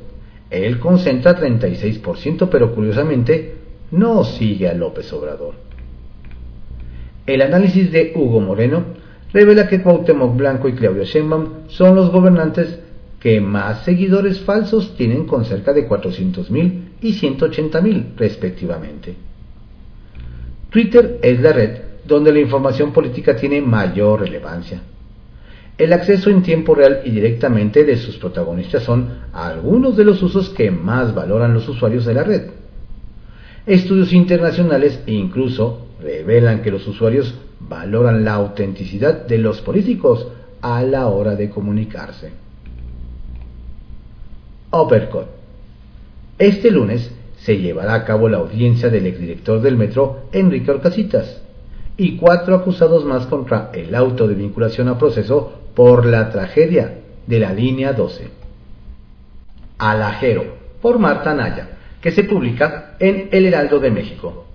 él 0.51 0.77
concentra 0.77 1.35
36%, 1.35 2.47
pero 2.51 2.75
curiosamente 2.75 3.64
no 3.91 4.23
sigue 4.23 4.67
a 4.67 4.73
López 4.73 5.11
Obrador. 5.13 5.55
El 7.25 7.41
análisis 7.41 7.91
de 7.91 8.13
Hugo 8.15 8.39
Moreno 8.39 8.83
revela 9.33 9.67
que 9.67 9.81
Cuauhtémoc 9.81 10.35
Blanco 10.37 10.69
y 10.69 10.73
Claudia 10.73 11.03
Sheinbaum 11.03 11.67
son 11.67 11.95
los 11.95 12.11
gobernantes 12.11 12.79
que 13.19 13.41
más 13.41 13.83
seguidores 13.83 14.39
falsos 14.41 14.95
tienen 14.95 15.25
con 15.25 15.45
cerca 15.45 15.73
de 15.73 15.89
400.000 15.89 16.81
y 17.01 17.19
180.000 17.19 18.15
respectivamente. 18.15 19.15
Twitter 20.69 21.19
es 21.23 21.39
la 21.39 21.51
red 21.51 21.79
donde 22.05 22.31
la 22.31 22.39
información 22.39 22.93
política 22.93 23.35
tiene 23.35 23.61
mayor 23.61 24.21
relevancia. 24.21 24.81
El 25.77 25.91
acceso 25.91 26.29
en 26.29 26.43
tiempo 26.43 26.75
real 26.75 27.01
y 27.03 27.09
directamente 27.09 27.83
de 27.83 27.97
sus 27.97 28.17
protagonistas 28.17 28.83
son 28.83 29.09
algunos 29.33 29.97
de 29.97 30.05
los 30.05 30.21
usos 30.21 30.49
que 30.49 30.71
más 30.71 31.13
valoran 31.13 31.53
los 31.53 31.67
usuarios 31.67 32.05
de 32.05 32.13
la 32.13 32.23
red. 32.23 32.43
Estudios 33.65 34.13
internacionales 34.13 35.01
incluso 35.07 35.87
revelan 35.99 36.61
que 36.61 36.69
los 36.69 36.87
usuarios 36.87 37.33
valoran 37.59 38.23
la 38.23 38.35
autenticidad 38.35 39.25
de 39.25 39.39
los 39.39 39.61
políticos 39.61 40.27
a 40.61 40.83
la 40.83 41.07
hora 41.07 41.35
de 41.35 41.49
comunicarse. 41.49 42.31
Uppercut. 44.71 45.27
Este 46.37 46.69
lunes 46.69 47.11
se 47.37 47.57
llevará 47.57 47.95
a 47.95 48.05
cabo 48.05 48.29
la 48.29 48.37
audiencia 48.37 48.89
del 48.89 49.07
exdirector 49.07 49.61
del 49.61 49.77
metro, 49.77 50.27
Enrique 50.31 50.69
Orcasitas, 50.69 51.41
y 51.97 52.17
cuatro 52.17 52.55
acusados 52.55 53.05
más 53.05 53.25
contra 53.25 53.71
el 53.73 53.95
auto 53.95 54.27
de 54.27 54.35
vinculación 54.35 54.89
a 54.89 54.97
proceso 54.97 55.53
por 55.73 56.05
la 56.05 56.29
tragedia 56.29 56.99
de 57.25 57.39
la 57.39 57.53
línea 57.53 57.93
12. 57.93 58.29
Alajero, 59.77 60.55
por 60.81 60.99
Marta 60.99 61.33
Naya, 61.33 61.74
que 62.05 62.11
se 62.11 62.23
publica 62.25 62.97
en 62.99 63.29
El 63.31 63.47
Heraldo 63.47 63.79
de 63.79 63.89
México. 63.89 64.45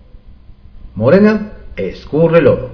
Morena 0.95 1.51
escurre 1.75 2.41
lodo. 2.41 2.71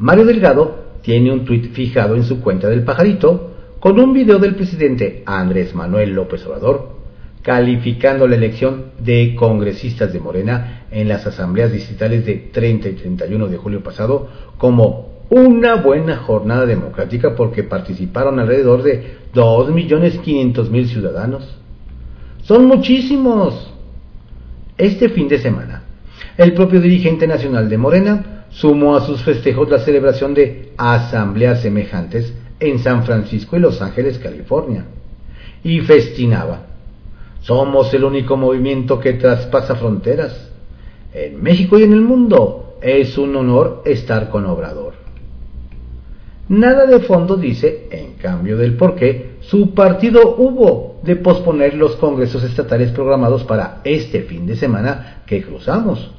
Mario 0.00 0.24
Delgado 0.24 0.86
tiene 1.00 1.30
un 1.30 1.44
tuit 1.44 1.72
fijado 1.72 2.16
en 2.16 2.24
su 2.24 2.40
cuenta 2.40 2.68
del 2.68 2.82
pajarito 2.82 3.52
con 3.78 4.00
un 4.00 4.12
video 4.12 4.40
del 4.40 4.56
presidente 4.56 5.22
Andrés 5.26 5.76
Manuel 5.76 6.10
López 6.10 6.44
Obrador 6.44 6.96
calificando 7.42 8.26
la 8.26 8.34
elección 8.34 8.86
de 8.98 9.36
congresistas 9.36 10.12
de 10.12 10.18
Morena 10.18 10.86
en 10.90 11.06
las 11.06 11.24
asambleas 11.24 11.70
distritales 11.70 12.26
de 12.26 12.50
30 12.52 12.88
y 12.88 12.92
31 12.94 13.46
de 13.46 13.58
julio 13.58 13.80
pasado 13.84 14.26
como 14.58 15.22
una 15.30 15.76
buena 15.76 16.16
jornada 16.16 16.66
democrática 16.66 17.36
porque 17.36 17.62
participaron 17.62 18.40
alrededor 18.40 18.82
de 18.82 19.18
2.500.000 19.32 20.86
ciudadanos. 20.86 21.61
Son 22.42 22.66
muchísimos. 22.66 23.68
Este 24.76 25.08
fin 25.08 25.28
de 25.28 25.38
semana, 25.38 25.84
el 26.36 26.54
propio 26.54 26.80
dirigente 26.80 27.26
nacional 27.26 27.68
de 27.68 27.78
Morena 27.78 28.46
sumó 28.50 28.96
a 28.96 29.06
sus 29.06 29.22
festejos 29.22 29.68
la 29.68 29.78
celebración 29.78 30.34
de 30.34 30.72
asambleas 30.76 31.62
semejantes 31.62 32.34
en 32.58 32.78
San 32.80 33.04
Francisco 33.04 33.56
y 33.56 33.60
Los 33.60 33.80
Ángeles, 33.80 34.18
California, 34.18 34.86
y 35.62 35.80
festinaba. 35.80 36.66
Somos 37.42 37.92
el 37.94 38.04
único 38.04 38.36
movimiento 38.36 38.98
que 38.98 39.14
traspasa 39.14 39.76
fronteras. 39.76 40.50
En 41.12 41.42
México 41.42 41.78
y 41.78 41.84
en 41.84 41.92
el 41.92 42.00
mundo 42.00 42.78
es 42.80 43.18
un 43.18 43.36
honor 43.36 43.82
estar 43.84 44.30
con 44.30 44.46
Obrador. 44.46 44.91
Nada 46.48 46.86
de 46.86 47.00
fondo 47.00 47.36
dice, 47.36 47.88
en 47.90 48.14
cambio 48.14 48.56
del 48.56 48.76
por 48.76 48.96
qué, 48.96 49.36
su 49.40 49.74
partido 49.74 50.36
hubo 50.36 51.00
de 51.02 51.16
posponer 51.16 51.74
los 51.74 51.96
congresos 51.96 52.42
estatales 52.42 52.90
programados 52.90 53.44
para 53.44 53.80
este 53.84 54.22
fin 54.22 54.46
de 54.46 54.56
semana 54.56 55.22
que 55.26 55.42
cruzamos, 55.42 56.10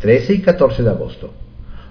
13 0.00 0.34
y 0.34 0.40
14 0.40 0.82
de 0.82 0.90
agosto, 0.90 1.30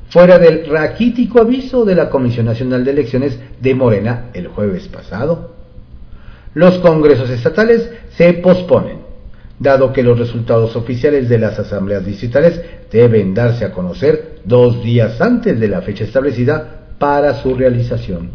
fuera 0.09 0.37
del 0.39 0.65
raquítico 0.67 1.39
aviso 1.39 1.85
de 1.85 1.95
la 1.95 2.09
Comisión 2.09 2.47
Nacional 2.47 2.83
de 2.83 2.91
Elecciones 2.91 3.39
de 3.61 3.75
Morena 3.75 4.29
el 4.33 4.47
jueves 4.47 4.87
pasado. 4.87 5.55
Los 6.53 6.79
congresos 6.79 7.29
estatales 7.29 7.89
se 8.09 8.33
posponen, 8.33 8.99
dado 9.57 9.93
que 9.93 10.03
los 10.03 10.19
resultados 10.19 10.75
oficiales 10.75 11.29
de 11.29 11.37
las 11.37 11.59
asambleas 11.59 12.05
distritales 12.05 12.61
deben 12.91 13.33
darse 13.33 13.65
a 13.65 13.71
conocer 13.71 14.39
dos 14.43 14.83
días 14.83 15.21
antes 15.21 15.59
de 15.59 15.67
la 15.67 15.81
fecha 15.81 16.03
establecida 16.03 16.78
para 16.99 17.41
su 17.41 17.55
realización. 17.55 18.31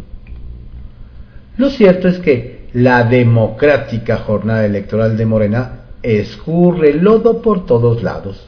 Lo 1.56 1.70
cierto 1.70 2.08
es 2.08 2.18
que 2.18 2.68
la 2.72 3.04
democrática 3.04 4.16
jornada 4.16 4.64
electoral 4.66 5.16
de 5.16 5.26
Morena 5.26 5.80
escurre 6.02 6.94
lodo 6.94 7.40
por 7.40 7.66
todos 7.66 8.02
lados. 8.02 8.44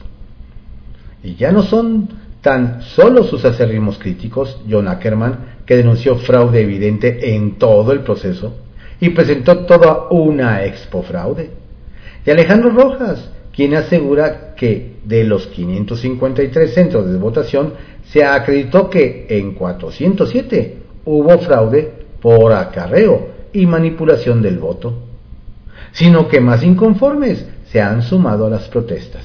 Y 1.23 1.35
ya 1.35 1.51
no 1.51 1.63
son 1.63 2.09
tan 2.41 2.81
solo 2.81 3.23
sus 3.23 3.45
acérrimos 3.45 3.97
críticos, 3.97 4.61
John 4.69 4.87
Ackerman, 4.87 5.57
que 5.65 5.77
denunció 5.77 6.17
fraude 6.17 6.61
evidente 6.61 7.35
en 7.35 7.57
todo 7.57 7.91
el 7.91 8.01
proceso 8.01 8.55
y 8.99 9.09
presentó 9.09 9.65
toda 9.65 10.07
una 10.09 10.63
expo 10.65 11.03
fraude, 11.03 11.51
y 12.25 12.29
Alejandro 12.29 12.71
Rojas, 12.71 13.29
quien 13.57 13.73
asegura 13.73 14.53
que 14.55 14.97
de 15.03 15.23
los 15.23 15.47
553 15.47 16.75
centros 16.75 17.11
de 17.11 17.17
votación 17.17 17.73
se 18.05 18.23
acreditó 18.23 18.87
que 18.87 19.25
en 19.31 19.55
407 19.55 20.77
hubo 21.05 21.39
fraude 21.39 21.91
por 22.21 22.53
acarreo 22.53 23.29
y 23.51 23.65
manipulación 23.65 24.43
del 24.43 24.59
voto, 24.59 25.01
sino 25.91 26.27
que 26.27 26.39
más 26.39 26.61
inconformes 26.61 27.47
se 27.71 27.81
han 27.81 28.03
sumado 28.03 28.45
a 28.45 28.51
las 28.51 28.67
protestas. 28.69 29.23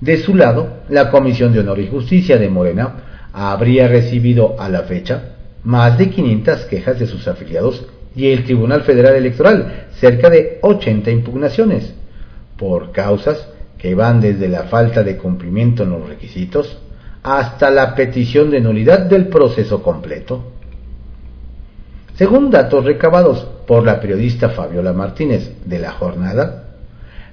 De 0.00 0.18
su 0.18 0.36
lado, 0.36 0.84
la 0.88 1.10
Comisión 1.10 1.52
de 1.52 1.58
Honor 1.58 1.80
y 1.80 1.88
Justicia 1.88 2.38
de 2.38 2.48
Morena 2.48 3.28
habría 3.32 3.88
recibido 3.88 4.54
a 4.60 4.68
la 4.68 4.82
fecha 4.82 5.34
más 5.64 5.98
de 5.98 6.08
500 6.08 6.66
quejas 6.66 7.00
de 7.00 7.08
sus 7.08 7.26
afiliados 7.26 7.84
y 8.14 8.28
el 8.28 8.44
Tribunal 8.44 8.82
Federal 8.82 9.16
Electoral 9.16 9.88
cerca 9.98 10.30
de 10.30 10.60
80 10.62 11.10
impugnaciones 11.10 11.92
por 12.58 12.92
causas 12.92 13.48
que 13.78 13.94
van 13.94 14.20
desde 14.20 14.48
la 14.48 14.64
falta 14.64 15.02
de 15.02 15.16
cumplimiento 15.16 15.82
en 15.82 15.90
los 15.90 16.08
requisitos 16.08 16.78
hasta 17.22 17.70
la 17.70 17.94
petición 17.94 18.50
de 18.50 18.60
nulidad 18.60 19.00
del 19.00 19.28
proceso 19.28 19.82
completo. 19.82 20.52
Según 22.14 22.50
datos 22.50 22.84
recabados 22.84 23.46
por 23.66 23.84
la 23.84 24.00
periodista 24.00 24.50
Fabiola 24.50 24.92
Martínez 24.92 25.52
de 25.64 25.78
la 25.78 25.92
jornada, 25.92 26.64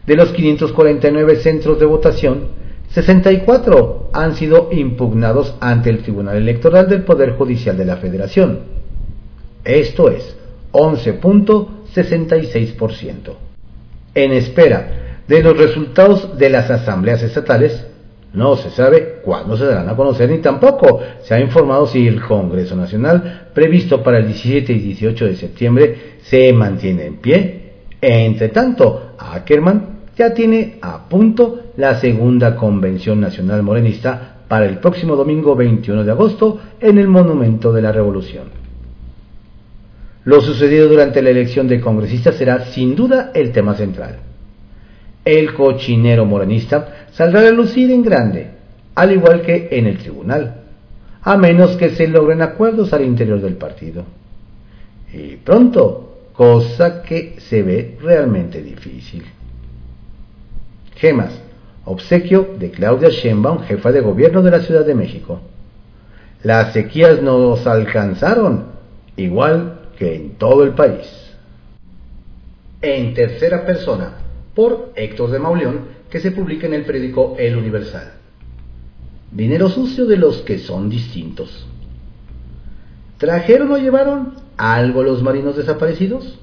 de 0.05 0.15
los 0.15 0.31
549 0.33 1.38
centros 1.38 1.79
de 1.79 1.86
votación, 1.86 2.63
64 2.89 4.09
han 4.13 4.36
sido 4.36 4.69
impugnados 4.71 5.55
ante 5.62 5.89
el 5.89 6.03
Tribunal 6.03 6.38
Electoral 6.38 6.88
del 6.89 7.03
Poder 7.03 7.31
Judicial 7.33 7.77
de 7.77 7.86
la 7.86 7.97
Federación. 7.97 8.59
Esto 9.63 10.09
es 10.09 10.36
11.66%. 10.73 13.36
En 14.15 14.31
espera 14.33 15.02
de 15.27 15.41
los 15.41 15.57
resultados 15.57 16.38
de 16.38 16.49
las 16.49 16.69
asambleas 16.69 17.23
estatales, 17.23 17.86
no 18.33 18.55
se 18.55 18.71
sabe 18.71 19.19
cuándo 19.23 19.55
se 19.55 19.65
darán 19.65 19.89
a 19.89 19.95
conocer 19.95 20.29
ni 20.29 20.39
tampoco 20.39 20.99
se 21.21 21.36
ha 21.36 21.39
informado 21.39 21.86
si 21.86 22.07
el 22.07 22.19
Congreso 22.21 22.75
Nacional, 22.75 23.49
previsto 23.53 24.01
para 24.01 24.17
el 24.17 24.25
17 24.25 24.73
y 24.73 24.79
18 24.79 25.25
de 25.25 25.36
septiembre, 25.36 25.97
se 26.23 26.51
mantiene 26.51 27.05
en 27.05 27.17
pie. 27.17 27.73
Entre 28.01 28.49
tanto, 28.49 29.13
Ackerman 29.19 29.99
ya 30.17 30.33
tiene 30.33 30.79
a 30.81 31.07
punto 31.07 31.59
la 31.77 31.95
segunda 31.99 32.55
Convención 32.55 33.21
Nacional 33.21 33.62
Morenista 33.62 34.38
para 34.47 34.65
el 34.65 34.79
próximo 34.79 35.15
domingo 35.15 35.55
21 35.55 36.03
de 36.03 36.12
agosto 36.12 36.59
en 36.79 36.97
el 36.97 37.07
Monumento 37.07 37.71
de 37.71 37.81
la 37.83 37.91
Revolución. 37.91 38.45
Lo 40.25 40.41
sucedido 40.41 40.89
durante 40.89 41.21
la 41.21 41.29
elección 41.29 41.67
de 41.67 41.79
congresistas 41.79 42.36
será 42.36 42.65
sin 42.65 42.95
duda 42.95 43.31
el 43.33 43.51
tema 43.51 43.75
central 43.75 44.33
el 45.25 45.53
cochinero 45.53 46.25
morenista 46.25 47.07
saldrá 47.12 47.41
a 47.41 47.47
en 47.47 48.03
grande, 48.03 48.47
al 48.95 49.12
igual 49.12 49.41
que 49.41 49.69
en 49.71 49.88
el 49.88 49.97
tribunal, 49.97 50.62
a 51.21 51.38
menos 51.38 51.77
que 51.77 51.91
se 51.91 52.07
logren 52.07 52.41
acuerdos 52.41 52.91
al 52.93 53.03
interior 53.03 53.41
del 53.41 53.55
partido. 53.55 54.03
Y 55.13 55.38
pronto, 55.38 56.29
cosa 56.33 57.03
que 57.03 57.36
se 57.39 57.62
ve 57.62 57.97
realmente 58.01 58.62
difícil. 58.62 59.23
Gemas, 60.95 61.39
obsequio 61.86 62.55
de 62.59 62.71
Claudia 62.71 63.09
Sheinbaum, 63.09 63.59
jefa 63.59 63.91
de 63.91 64.01
gobierno 64.01 64.41
de 64.41 64.51
la 64.51 64.59
Ciudad 64.59 64.86
de 64.86 64.95
México. 64.95 65.39
Las 66.43 66.73
sequías 66.73 67.21
nos 67.21 67.65
alcanzaron, 67.67 68.65
igual 69.15 69.79
que 69.97 70.15
en 70.15 70.31
todo 70.31 70.63
el 70.63 70.71
país. 70.71 71.07
En 72.81 73.13
tercera 73.13 73.65
persona, 73.65 74.22
por 74.55 74.93
Héctor 74.95 75.31
de 75.31 75.39
Mauleón, 75.39 75.79
que 76.09 76.19
se 76.19 76.31
publica 76.31 76.67
en 76.67 76.73
el 76.73 76.85
periódico 76.85 77.35
El 77.39 77.57
Universal. 77.57 78.13
Dinero 79.31 79.69
sucio 79.69 80.05
de 80.05 80.17
los 80.17 80.41
que 80.41 80.59
son 80.59 80.89
distintos. 80.89 81.65
¿Trajeron 83.17 83.71
o 83.71 83.77
llevaron 83.77 84.33
algo 84.57 85.01
los 85.01 85.23
marinos 85.23 85.57
desaparecidos? 85.57 86.39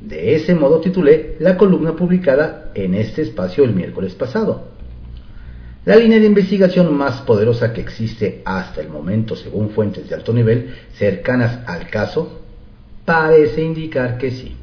De 0.00 0.34
ese 0.34 0.54
modo 0.54 0.80
titulé 0.80 1.36
la 1.40 1.56
columna 1.56 1.94
publicada 1.94 2.70
en 2.74 2.94
este 2.94 3.22
espacio 3.22 3.64
el 3.64 3.74
miércoles 3.74 4.14
pasado. 4.14 4.68
La 5.84 5.96
línea 5.96 6.20
de 6.20 6.26
investigación 6.26 6.94
más 6.94 7.22
poderosa 7.22 7.72
que 7.72 7.80
existe 7.80 8.42
hasta 8.44 8.80
el 8.80 8.88
momento, 8.88 9.36
según 9.36 9.70
fuentes 9.70 10.08
de 10.08 10.14
alto 10.14 10.32
nivel 10.32 10.74
cercanas 10.92 11.60
al 11.66 11.88
caso, 11.88 12.40
parece 13.04 13.62
indicar 13.62 14.18
que 14.18 14.30
sí. 14.30 14.54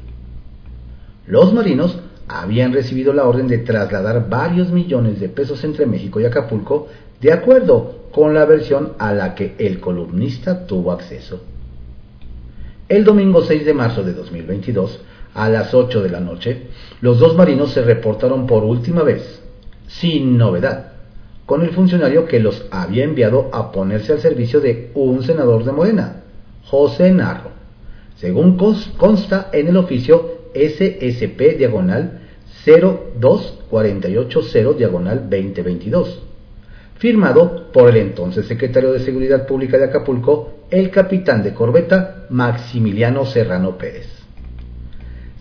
Los 1.26 1.52
marinos 1.52 1.98
habían 2.28 2.72
recibido 2.72 3.12
la 3.12 3.24
orden 3.24 3.48
de 3.48 3.58
trasladar 3.58 4.28
varios 4.28 4.70
millones 4.70 5.20
de 5.20 5.28
pesos 5.28 5.62
entre 5.64 5.86
México 5.86 6.20
y 6.20 6.24
Acapulco, 6.24 6.88
de 7.20 7.32
acuerdo 7.32 8.06
con 8.12 8.34
la 8.34 8.44
versión 8.44 8.92
a 8.98 9.12
la 9.12 9.34
que 9.34 9.54
el 9.58 9.80
columnista 9.80 10.66
tuvo 10.66 10.92
acceso. 10.92 11.42
El 12.88 13.04
domingo 13.04 13.42
6 13.42 13.64
de 13.64 13.74
marzo 13.74 14.02
de 14.02 14.12
2022, 14.12 15.00
a 15.34 15.48
las 15.48 15.74
8 15.74 16.02
de 16.02 16.08
la 16.08 16.20
noche, 16.20 16.68
los 17.00 17.18
dos 17.18 17.36
marinos 17.36 17.72
se 17.72 17.82
reportaron 17.82 18.46
por 18.46 18.64
última 18.64 19.02
vez, 19.02 19.42
sin 19.86 20.38
novedad, 20.38 20.92
con 21.46 21.62
el 21.62 21.70
funcionario 21.70 22.26
que 22.26 22.40
los 22.40 22.66
había 22.70 23.04
enviado 23.04 23.50
a 23.52 23.70
ponerse 23.70 24.12
al 24.12 24.20
servicio 24.20 24.60
de 24.60 24.90
un 24.94 25.22
senador 25.22 25.64
de 25.64 25.72
Morena, 25.72 26.22
José 26.64 27.12
Narro, 27.12 27.50
según 28.16 28.56
consta 28.56 29.50
en 29.52 29.68
el 29.68 29.76
oficio 29.76 30.35
SSP 30.56 31.58
diagonal 31.58 32.22
02480 32.64 34.08
diagonal 34.76 35.30
2022, 35.30 36.22
firmado 36.98 37.70
por 37.72 37.90
el 37.90 37.98
entonces 37.98 38.46
secretario 38.46 38.92
de 38.92 38.98
Seguridad 39.00 39.46
Pública 39.46 39.76
de 39.78 39.84
Acapulco, 39.84 40.64
el 40.70 40.90
capitán 40.90 41.44
de 41.44 41.54
corbeta 41.54 42.26
Maximiliano 42.30 43.24
Serrano 43.24 43.78
Pérez. 43.78 44.08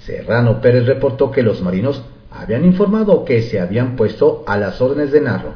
Serrano 0.05 0.61
Pérez 0.61 0.85
reportó 0.85 1.31
que 1.31 1.41
los 1.41 1.63
marinos 1.63 2.03
habían 2.29 2.65
informado 2.65 3.25
que 3.25 3.41
se 3.41 3.59
habían 3.59 3.95
puesto 3.95 4.43
a 4.45 4.57
las 4.57 4.79
órdenes 4.81 5.11
de 5.11 5.21
Narro, 5.21 5.53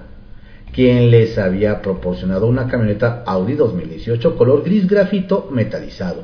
quien 0.74 1.12
les 1.12 1.38
había 1.38 1.82
proporcionado 1.82 2.48
una 2.48 2.68
camioneta 2.68 3.24
Audi 3.26 3.54
2018 3.54 4.38
color 4.38 4.64
gris 4.64 4.88
grafito 4.88 5.50
metalizado 5.52 6.24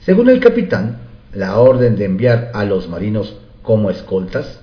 Según 0.00 0.30
el 0.30 0.40
capitán, 0.40 1.07
la 1.38 1.60
orden 1.60 1.94
de 1.94 2.04
enviar 2.04 2.50
a 2.52 2.64
los 2.64 2.88
marinos 2.88 3.36
como 3.62 3.90
escoltas 3.90 4.60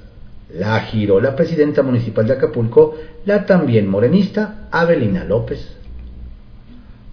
la 0.53 0.81
giró 0.81 1.21
la 1.21 1.33
presidenta 1.33 1.83
municipal 1.83 2.27
de 2.27 2.33
Acapulco, 2.33 2.95
la 3.25 3.45
también 3.45 3.87
morenista 3.87 4.67
Abelina 4.71 5.23
López. 5.23 5.73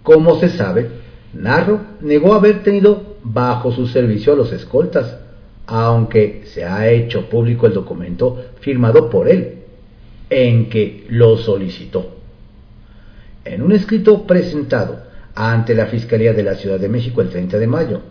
Como 0.03 0.37
se 0.39 0.49
sabe, 0.49 0.89
Narro 1.33 1.79
negó 2.01 2.33
haber 2.33 2.61
tenido 2.61 3.15
bajo 3.23 3.71
su 3.71 3.87
servicio 3.87 4.33
a 4.33 4.35
los 4.35 4.51
escoltas, 4.51 5.17
aunque 5.65 6.43
se 6.47 6.65
ha 6.65 6.89
hecho 6.89 7.29
público 7.29 7.65
el 7.65 7.73
documento 7.73 8.43
firmado 8.59 9.09
por 9.09 9.29
él, 9.29 9.59
en 10.29 10.69
que 10.69 11.05
lo 11.09 11.37
solicitó. 11.37 12.17
En 13.45 13.61
un 13.61 13.71
escrito 13.71 14.27
presentado 14.27 15.03
ante 15.35 15.73
la 15.73 15.85
Fiscalía 15.85 16.33
de 16.33 16.43
la 16.43 16.55
Ciudad 16.55 16.79
de 16.79 16.89
México 16.89 17.21
el 17.21 17.29
30 17.29 17.57
de 17.57 17.67
mayo, 17.67 18.01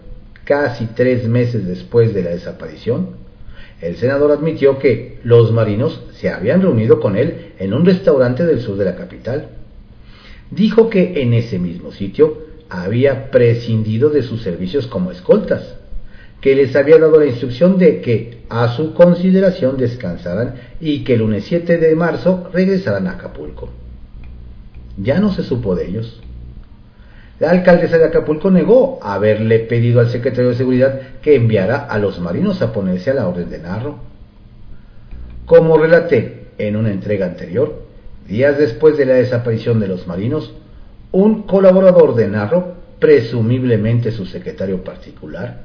casi 0.45 0.87
tres 0.87 1.29
meses 1.29 1.67
después 1.67 2.15
de 2.15 2.23
la 2.23 2.31
desaparición, 2.31 3.23
el 3.81 3.97
senador 3.97 4.31
admitió 4.31 4.79
que 4.79 5.19
los 5.25 5.53
marinos 5.53 6.03
se 6.13 6.31
habían 6.31 6.63
reunido 6.63 7.01
con 7.01 7.17
él 7.17 7.53
en 7.59 7.75
un 7.75 7.85
restaurante 7.85 8.47
del 8.47 8.61
sur 8.61 8.77
de 8.77 8.85
la 8.85 8.95
capital. 8.95 9.49
Dijo 10.51 10.89
que 10.89 11.21
en 11.23 11.35
ese 11.35 11.59
mismo 11.59 11.91
sitio 11.91 12.39
había 12.69 13.31
prescindido 13.31 14.09
de 14.09 14.23
sus 14.23 14.43
servicios 14.43 14.87
como 14.87 15.11
escoltas, 15.11 15.77
que 16.41 16.55
les 16.55 16.75
había 16.77 16.99
dado 16.99 17.19
la 17.19 17.27
instrucción 17.27 17.79
de 17.79 18.01
que 18.01 18.43
a 18.49 18.75
su 18.75 18.95
consideración 18.95 19.77
descansaran 19.77 20.55
y 20.81 21.05
que 21.05 21.15
el 21.15 21.21
lunes 21.21 21.45
7 21.45 21.79
de 21.79 21.95
marzo 21.97 22.51
regresaran 22.53 23.09
a 23.09 23.13
Acapulco. 23.13 23.69
Ya 24.97 25.21
no 25.21 25.33
se 25.33 25.43
supo 25.43 25.75
de 25.75 25.89
ellos. 25.89 26.21
La 27.43 27.51
alcaldesa 27.51 27.99
de 27.99 28.05
Acapulco 28.05 28.53
negó 28.53 29.01
haberle 29.03 29.59
pedido 29.59 29.99
al 29.99 30.11
secretario 30.11 30.51
de 30.51 30.57
Seguridad 30.57 31.01
que 31.21 31.35
enviara 31.35 31.87
a 31.87 31.99
los 31.99 32.21
marinos 32.21 32.63
a 32.63 32.73
ponerse 32.73 33.11
a 33.11 33.15
la 33.15 33.27
orden 33.27 33.51
de 33.51 33.59
Narro. 33.59 33.99
Como 35.45 35.77
relaté 35.77 36.51
en 36.57 36.77
una 36.77 36.93
entrega 36.93 37.27
anterior, 37.27 37.83
días 38.29 38.59
después 38.59 38.97
de 38.97 39.07
la 39.07 39.15
desaparición 39.15 39.81
de 39.81 39.89
los 39.89 40.07
marinos, 40.07 40.55
un 41.11 41.43
colaborador 41.43 42.15
de 42.15 42.29
Narro, 42.29 42.75
presumiblemente 43.01 44.13
su 44.13 44.25
secretario 44.25 44.85
particular, 44.85 45.63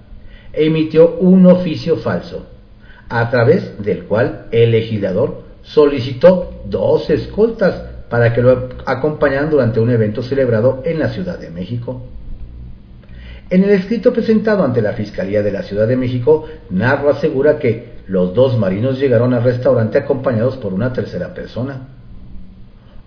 emitió 0.53 1.17
un 1.17 1.45
oficio 1.45 1.97
falso, 1.97 2.47
a 3.07 3.29
través 3.29 3.83
del 3.83 4.05
cual 4.05 4.47
el 4.49 4.71
legislador 4.71 5.43
solicitó 5.61 6.59
dos 6.65 7.11
escoltas 7.11 7.83
para 8.09 8.33
que 8.33 8.41
lo 8.41 8.69
acompañaran 8.85 9.49
durante 9.49 9.79
un 9.79 9.89
evento 9.89 10.21
celebrado 10.21 10.81
en 10.85 10.99
la 10.99 11.09
Ciudad 11.09 11.37
de 11.37 11.49
México. 11.49 12.01
En 13.49 13.63
el 13.63 13.69
escrito 13.71 14.11
presentado 14.11 14.63
ante 14.63 14.81
la 14.81 14.93
Fiscalía 14.93 15.41
de 15.41 15.51
la 15.51 15.63
Ciudad 15.63 15.87
de 15.87 15.95
México, 15.95 16.45
Narro 16.69 17.09
asegura 17.09 17.59
que 17.59 17.97
los 18.07 18.33
dos 18.33 18.57
marinos 18.57 18.99
llegaron 18.99 19.33
al 19.33 19.43
restaurante 19.43 19.97
acompañados 19.97 20.57
por 20.57 20.73
una 20.73 20.91
tercera 20.91 21.33
persona. 21.33 21.87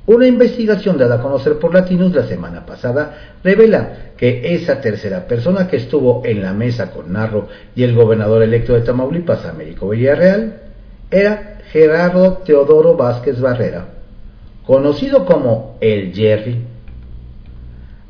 Una 0.07 0.27
investigación 0.27 0.99
dada 0.99 1.17
a 1.17 1.23
conocer 1.23 1.59
por 1.59 1.75
Latinos 1.75 2.15
la 2.15 2.27
semana 2.27 2.65
pasada 2.65 3.37
revela 3.45 4.13
que 4.17 4.55
esa 4.55 4.81
tercera 4.81 5.27
persona 5.27 5.69
que 5.69 5.77
estuvo 5.77 6.23
en 6.25 6.43
la 6.43 6.53
mesa 6.53 6.91
con 6.91 7.13
Narro 7.13 7.49
y 7.77 7.83
el 7.83 7.95
gobernador 7.95 8.43
electo 8.43 8.75
de 8.75 8.81
Tamaulipas, 8.81 9.45
Américo 9.45 9.91
Villarreal, 9.91 10.63
era 11.11 11.59
Gerardo 11.71 12.39
Teodoro 12.45 12.97
Vázquez 12.97 13.41
Barrera, 13.41 13.87
conocido 14.71 15.25
como 15.25 15.79
el 15.81 16.15
Jerry. 16.15 16.59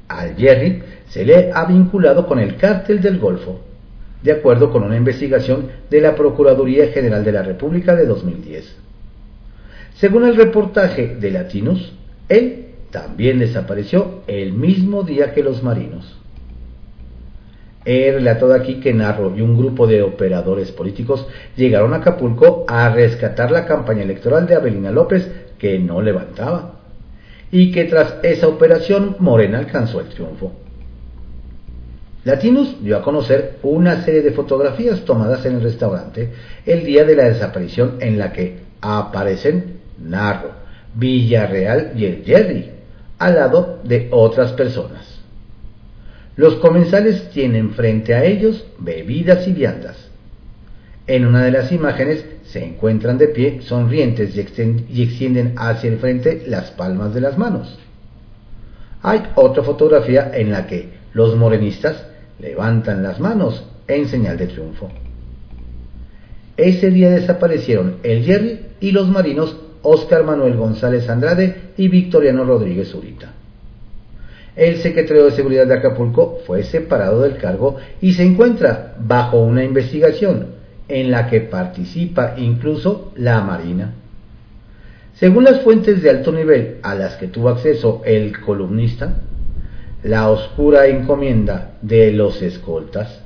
Al 0.09 0.37
Jerry 0.37 0.83
se 1.09 1.25
le 1.25 1.51
ha 1.55 1.65
vinculado 1.65 2.27
con 2.27 2.39
el 2.39 2.57
cártel 2.57 3.01
del 3.01 3.19
Golfo, 3.19 3.63
de 4.23 4.33
acuerdo 4.33 4.71
con 4.71 4.83
una 4.83 4.99
investigación 4.99 5.71
de 5.89 6.03
la 6.03 6.15
Procuraduría 6.15 6.89
General 6.89 7.25
de 7.25 7.33
la 7.33 7.43
República 7.43 7.97
de 7.97 8.05
2010. 8.05 8.77
Según 9.95 10.27
el 10.27 10.37
reportaje 10.37 11.17
de 11.19 11.31
Latinos, 11.31 11.95
él 12.29 12.67
también 12.91 13.39
desapareció 13.39 14.21
el 14.27 14.53
mismo 14.53 15.03
día 15.03 15.33
que 15.33 15.43
los 15.43 15.63
marinos. 15.63 16.21
He 17.87 18.13
relatado 18.13 18.53
aquí 18.53 18.81
que 18.81 18.93
Narro 18.93 19.35
y 19.35 19.41
un 19.41 19.57
grupo 19.57 19.87
de 19.87 20.03
operadores 20.03 20.71
políticos 20.73 21.27
llegaron 21.57 21.95
a 21.95 21.99
Acapulco 21.99 22.67
a 22.69 22.91
rescatar 22.91 23.51
la 23.51 23.65
campaña 23.65 24.03
electoral 24.03 24.47
de 24.47 24.57
Abelina 24.57 24.91
López 24.91 25.40
que 25.61 25.79
no 25.79 26.01
levantaba, 26.01 26.81
y 27.53 27.71
que 27.71 27.85
tras 27.85 28.17
esa 28.23 28.49
operación 28.49 29.17
Morena 29.19 29.59
alcanzó 29.59 30.01
el 30.01 30.09
triunfo. 30.09 30.53
Latinus 32.25 32.83
dio 32.83 32.97
a 32.97 33.03
conocer 33.03 33.59
una 33.63 34.03
serie 34.03 34.23
de 34.23 34.33
fotografías 34.33 35.05
tomadas 35.05 35.45
en 35.47 35.57
el 35.57 35.63
restaurante 35.63 36.31
el 36.67 36.85
día 36.85 37.05
de 37.05 37.17
la 37.17 37.25
desaparición 37.25 37.97
en 38.01 38.19
la 38.19 38.33
que 38.33 38.59
aparecen 38.81 39.81
Narro, 39.99 40.51
Villarreal 40.95 41.93
y 41.97 42.05
el 42.05 42.25
Jerry, 42.25 42.71
al 43.19 43.35
lado 43.35 43.81
de 43.85 44.09
otras 44.11 44.53
personas. 44.53 45.21
Los 46.37 46.57
comensales 46.57 47.31
tienen 47.31 47.73
frente 47.73 48.15
a 48.15 48.25
ellos 48.25 48.65
bebidas 48.79 49.47
y 49.49 49.53
viandas. 49.53 50.10
En 51.07 51.27
una 51.27 51.45
de 51.45 51.51
las 51.51 51.73
imágenes 51.73 52.25
se 52.45 52.65
encuentran 52.65 53.19
de 53.19 53.29
pie, 53.29 53.63
sonrientes 53.63 54.37
y, 54.37 55.03
extienden 55.03 55.55
hacia 55.57 55.91
el 55.91 55.99
frente 55.99 56.45
las 56.47 56.71
palmas 56.73 57.15
de 57.15 57.21
las 57.21 57.39
manos. 57.39 57.79
Hay 59.03 59.23
otra 59.35 59.63
fotografía 59.63 60.31
en 60.35 60.51
la 60.51 60.67
que 60.67 60.91
los 61.13 61.37
morenistas 61.37 62.05
levantan 62.39 63.03
las 63.03 63.19
manos 63.19 63.65
en 63.89 64.09
señal 64.09 64.37
de 64.37 64.47
triunfo. 64.47 64.91
Ese 66.57 66.91
día 66.91 67.11
desaparecieron 67.11 67.97
el 68.03 68.25
Jerry 68.25 68.61
y 68.81 68.93
los 68.93 69.09
marinos 69.09 69.57
Óscar 69.83 70.25
Manuel 70.25 70.57
González 70.57 71.09
Andrade 71.09 71.73
y 71.77 71.89
Victoriano 71.89 72.45
Rodríguez 72.45 72.89
Zurita. 72.89 73.33
El 74.55 74.77
secretario 74.79 75.25
de 75.25 75.31
Seguridad 75.31 75.67
de 75.67 75.75
Acapulco 75.75 76.41
fue 76.47 76.65
separado 76.65 77.23
del 77.23 77.39
cargo 77.39 77.77
y 78.01 78.13
se 78.13 78.25
encuentra 78.25 78.95
bajo 78.99 79.41
una 79.41 79.65
investigación 79.65 80.60
en 80.91 81.11
la 81.11 81.29
que 81.29 81.41
participa 81.41 82.35
incluso 82.37 83.13
la 83.17 83.41
Marina. 83.41 83.95
Según 85.15 85.45
las 85.45 85.61
fuentes 85.61 86.03
de 86.03 86.11
alto 86.11 86.33
nivel 86.33 86.79
a 86.83 86.95
las 86.95 87.17
que 87.17 87.29
tuvo 87.29 87.51
acceso 87.51 88.03
el 88.05 88.41
columnista, 88.41 89.21
la 90.03 90.31
oscura 90.31 90.87
encomienda 90.87 91.73
de 91.83 92.11
los 92.13 92.41
escoltas 92.41 93.21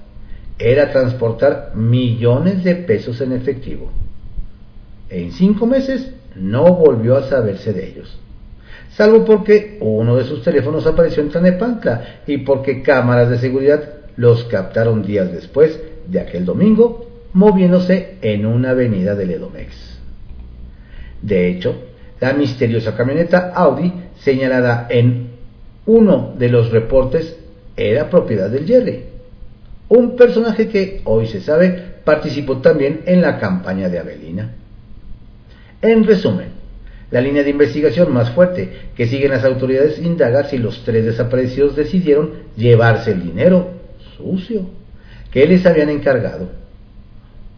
era 0.58 0.90
transportar 0.90 1.72
millones 1.74 2.64
de 2.64 2.74
pesos 2.74 3.20
en 3.20 3.32
efectivo. 3.32 3.90
En 5.08 5.32
cinco 5.32 5.66
meses 5.66 6.10
no 6.34 6.74
volvió 6.74 7.16
a 7.16 7.28
saberse 7.28 7.72
de 7.72 7.88
ellos, 7.88 8.18
salvo 8.90 9.24
porque 9.24 9.78
uno 9.80 10.16
de 10.16 10.24
sus 10.24 10.42
teléfonos 10.42 10.86
apareció 10.86 11.22
en 11.22 11.28
Tlanepantla 11.28 12.22
y 12.26 12.38
porque 12.38 12.82
cámaras 12.82 13.30
de 13.30 13.38
seguridad 13.38 13.84
los 14.16 14.44
captaron 14.44 15.02
días 15.02 15.32
después 15.32 15.80
de 16.08 16.20
aquel 16.20 16.44
domingo 16.44 17.03
moviéndose 17.34 18.16
en 18.22 18.46
una 18.46 18.70
avenida 18.70 19.14
del 19.14 19.32
Edomex. 19.32 19.98
De 21.20 21.48
hecho, 21.48 21.74
la 22.20 22.32
misteriosa 22.32 22.96
camioneta 22.96 23.52
Audi 23.54 23.92
señalada 24.20 24.86
en 24.88 25.28
uno 25.86 26.34
de 26.38 26.48
los 26.48 26.70
reportes 26.70 27.36
era 27.76 28.08
propiedad 28.08 28.48
del 28.48 28.66
Jerry, 28.66 29.04
un 29.88 30.16
personaje 30.16 30.68
que 30.68 31.02
hoy 31.04 31.26
se 31.26 31.40
sabe 31.40 31.94
participó 32.04 32.58
también 32.58 33.02
en 33.06 33.20
la 33.20 33.38
campaña 33.38 33.88
de 33.88 33.98
Avelina. 33.98 34.54
En 35.82 36.04
resumen, 36.04 36.48
la 37.10 37.20
línea 37.20 37.42
de 37.42 37.50
investigación 37.50 38.12
más 38.12 38.30
fuerte 38.30 38.72
que 38.96 39.06
siguen 39.06 39.32
las 39.32 39.44
autoridades 39.44 39.98
indaga 39.98 40.44
si 40.44 40.58
los 40.58 40.84
tres 40.84 41.04
desaparecidos 41.04 41.76
decidieron 41.76 42.30
llevarse 42.56 43.12
el 43.12 43.22
dinero 43.22 43.70
sucio 44.16 44.66
que 45.30 45.46
les 45.46 45.66
habían 45.66 45.90
encargado 45.90 46.63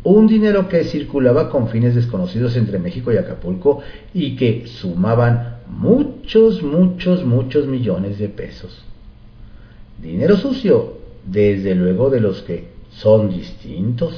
un 0.06 0.28
dinero 0.28 0.68
que 0.68 0.84
circulaba 0.84 1.50
con 1.50 1.68
fines 1.68 1.96
desconocidos 1.96 2.56
entre 2.56 2.78
México 2.78 3.12
y 3.12 3.16
Acapulco 3.16 3.80
y 4.14 4.36
que 4.36 4.64
sumaban 4.68 5.56
muchos, 5.68 6.62
muchos, 6.62 7.24
muchos 7.24 7.66
millones 7.66 8.20
de 8.20 8.28
pesos. 8.28 8.84
Dinero 10.00 10.36
sucio, 10.36 10.98
desde 11.24 11.74
luego 11.74 12.08
de 12.08 12.20
los 12.20 12.42
que 12.42 12.68
son 12.90 13.30
distintos. 13.30 14.16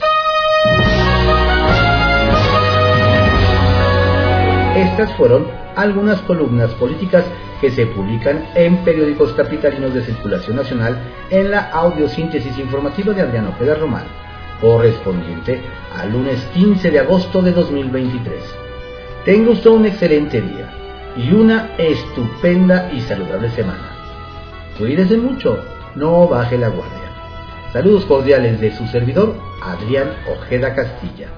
Estas 4.77 5.11
fueron 5.17 5.47
algunas 5.75 6.21
columnas 6.23 6.71
políticas 6.73 7.25
que 7.63 7.71
se 7.71 7.87
publican 7.87 8.45
en 8.55 8.85
periódicos 8.85 9.33
capitalinos 9.33 9.95
de 9.95 10.05
circulación 10.05 10.57
nacional 10.57 10.99
en 11.31 11.51
la 11.51 11.71
audiosíntesis 11.71 12.59
informativa 12.59 13.15
de 13.15 13.23
Adriano 13.23 13.51
Ojeda 13.51 13.75
Román 13.77 14.28
correspondiente 14.61 15.61
al 15.97 16.13
lunes 16.13 16.41
15 16.55 16.91
de 16.91 16.99
agosto 17.01 17.43
de 17.43 17.53
2023. 17.53 18.35
Tenga 19.25 19.51
usted 19.51 19.71
un 19.71 19.87
excelente 19.87 20.41
día 20.41 20.71
y 21.17 21.33
una 21.33 21.71
estupenda 21.77 22.91
y 22.93 23.01
saludable 23.01 23.51
semana. 23.51 23.97
Cuídese 24.79 25.17
mucho, 25.17 25.59
no 25.95 26.29
baje 26.29 26.57
la 26.57 26.69
guardia. 26.69 27.09
Saludos 27.73 28.05
cordiales 28.07 28.61
de 28.61 28.75
su 28.75 28.87
servidor, 28.87 29.37
Adrián 29.63 30.11
Ojeda 30.31 30.75
Castilla. 30.75 31.29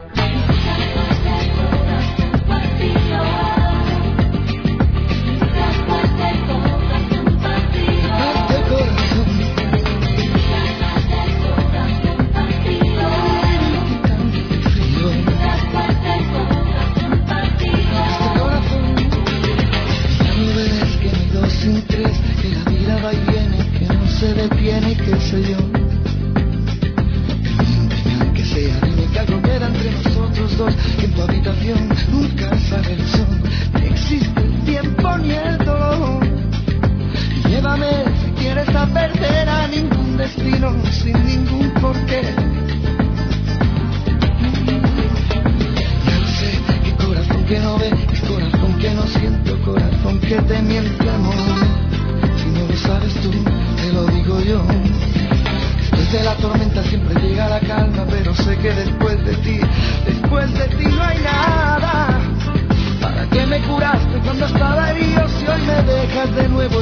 Frío 66.26 66.79